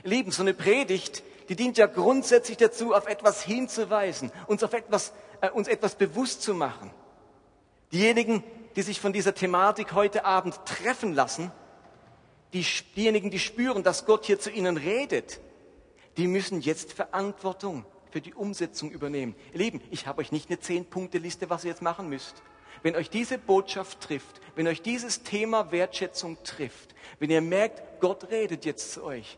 [0.02, 5.12] Lieben, so eine Predigt, die dient ja grundsätzlich dazu, auf etwas hinzuweisen, uns auf etwas,
[5.40, 6.90] äh, uns etwas bewusst zu machen.
[7.92, 8.42] Diejenigen,
[8.76, 11.52] die sich von dieser Thematik heute Abend treffen lassen,
[12.54, 12.64] die,
[12.96, 15.40] diejenigen, die spüren, dass Gott hier zu ihnen redet,
[16.16, 19.34] die müssen jetzt Verantwortung für die Umsetzung übernehmen.
[19.52, 22.42] Ihr Lieben, ich habe euch nicht eine Zehn-Punkte-Liste, was ihr jetzt machen müsst.
[22.82, 28.30] Wenn euch diese Botschaft trifft, wenn euch dieses Thema Wertschätzung trifft, wenn ihr merkt, Gott
[28.30, 29.36] redet jetzt zu euch,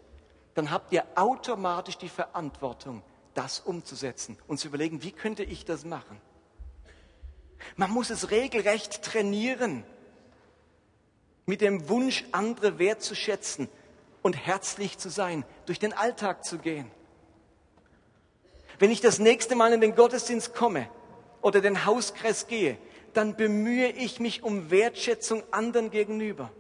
[0.55, 3.03] dann habt ihr automatisch die Verantwortung,
[3.33, 6.21] das umzusetzen und zu überlegen, wie könnte ich das machen?
[7.77, 9.85] Man muss es regelrecht trainieren,
[11.47, 13.69] mit dem Wunsch, andere wertzuschätzen
[14.23, 16.91] und herzlich zu sein, durch den Alltag zu gehen.
[18.79, 20.89] Wenn ich das nächste Mal in den Gottesdienst komme
[21.41, 22.77] oder den Hauskreis gehe,
[23.15, 26.51] dann bemühe ich mich um Wertschätzung anderen gegenüber.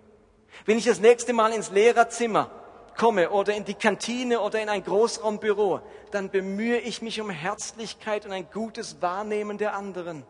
[0.64, 2.50] Wenn ich das nächste Mal ins Lehrerzimmer
[2.96, 5.80] komme oder in die Kantine oder in ein Großraumbüro,
[6.12, 10.24] dann bemühe ich mich um Herzlichkeit und ein gutes Wahrnehmen der anderen.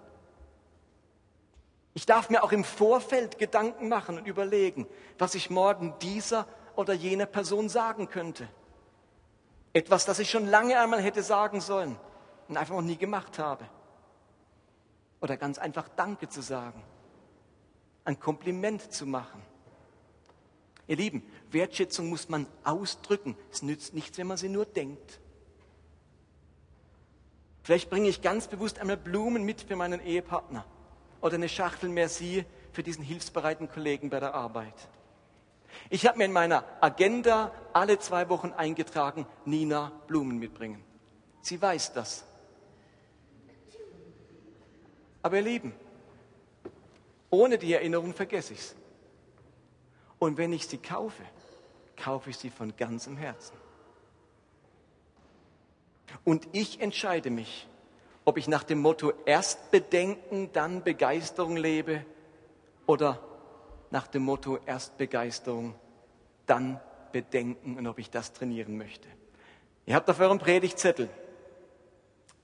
[1.96, 4.86] Ich darf mir auch im Vorfeld Gedanken machen und überlegen,
[5.16, 8.46] was ich morgen dieser oder jener Person sagen könnte.
[9.72, 11.96] Etwas, das ich schon lange einmal hätte sagen sollen
[12.48, 13.64] und einfach noch nie gemacht habe.
[15.22, 16.82] Oder ganz einfach Danke zu sagen,
[18.04, 19.40] ein Kompliment zu machen.
[20.88, 23.38] Ihr Lieben, Wertschätzung muss man ausdrücken.
[23.50, 25.18] Es nützt nichts, wenn man sie nur denkt.
[27.62, 30.66] Vielleicht bringe ich ganz bewusst einmal Blumen mit für meinen Ehepartner
[31.26, 34.88] oder eine Schachtel Merci für diesen hilfsbereiten Kollegen bei der Arbeit.
[35.90, 40.82] Ich habe mir in meiner Agenda alle zwei Wochen eingetragen, Nina Blumen mitbringen.
[41.42, 42.24] Sie weiß das.
[45.22, 45.74] Aber ihr Lieben,
[47.28, 48.76] ohne die Erinnerung vergesse ich es.
[50.20, 51.24] Und wenn ich sie kaufe,
[51.96, 53.56] kaufe ich sie von ganzem Herzen.
[56.22, 57.66] Und ich entscheide mich,
[58.26, 62.04] ob ich nach dem Motto erst Bedenken, dann Begeisterung lebe
[62.84, 63.20] oder
[63.90, 65.76] nach dem Motto erst Begeisterung,
[66.44, 66.80] dann
[67.12, 69.08] Bedenken und ob ich das trainieren möchte.
[69.86, 71.08] Ihr habt auf eurem Predigtzettel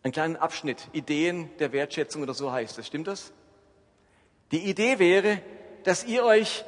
[0.05, 2.87] einen kleinen Abschnitt, Ideen der Wertschätzung oder so heißt es.
[2.87, 3.33] Stimmt das?
[4.53, 5.41] Die Idee wäre,
[5.83, 6.64] dass ihr euch,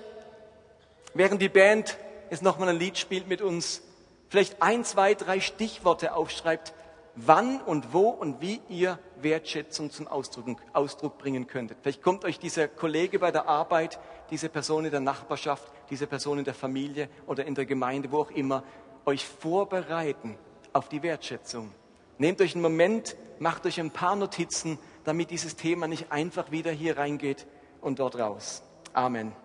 [1.14, 1.98] während die Band
[2.30, 3.80] jetzt nochmal ein Lied spielt mit uns,
[4.28, 6.72] vielleicht ein, zwei, drei Stichworte aufschreibt,
[7.16, 11.78] wann und wo und wie ihr Wertschätzung zum Ausdruck, Ausdruck bringen könntet.
[11.82, 13.98] Vielleicht kommt euch dieser Kollege bei der Arbeit,
[14.30, 18.18] diese Person in der Nachbarschaft, diese Person in der Familie oder in der Gemeinde, wo
[18.18, 18.64] auch immer,
[19.06, 20.36] euch vorbereiten
[20.72, 21.72] auf die Wertschätzung.
[22.18, 26.70] Nehmt euch einen Moment, macht euch ein paar Notizen, damit dieses Thema nicht einfach wieder
[26.70, 27.46] hier reingeht
[27.80, 28.62] und dort raus.
[28.92, 29.43] Amen.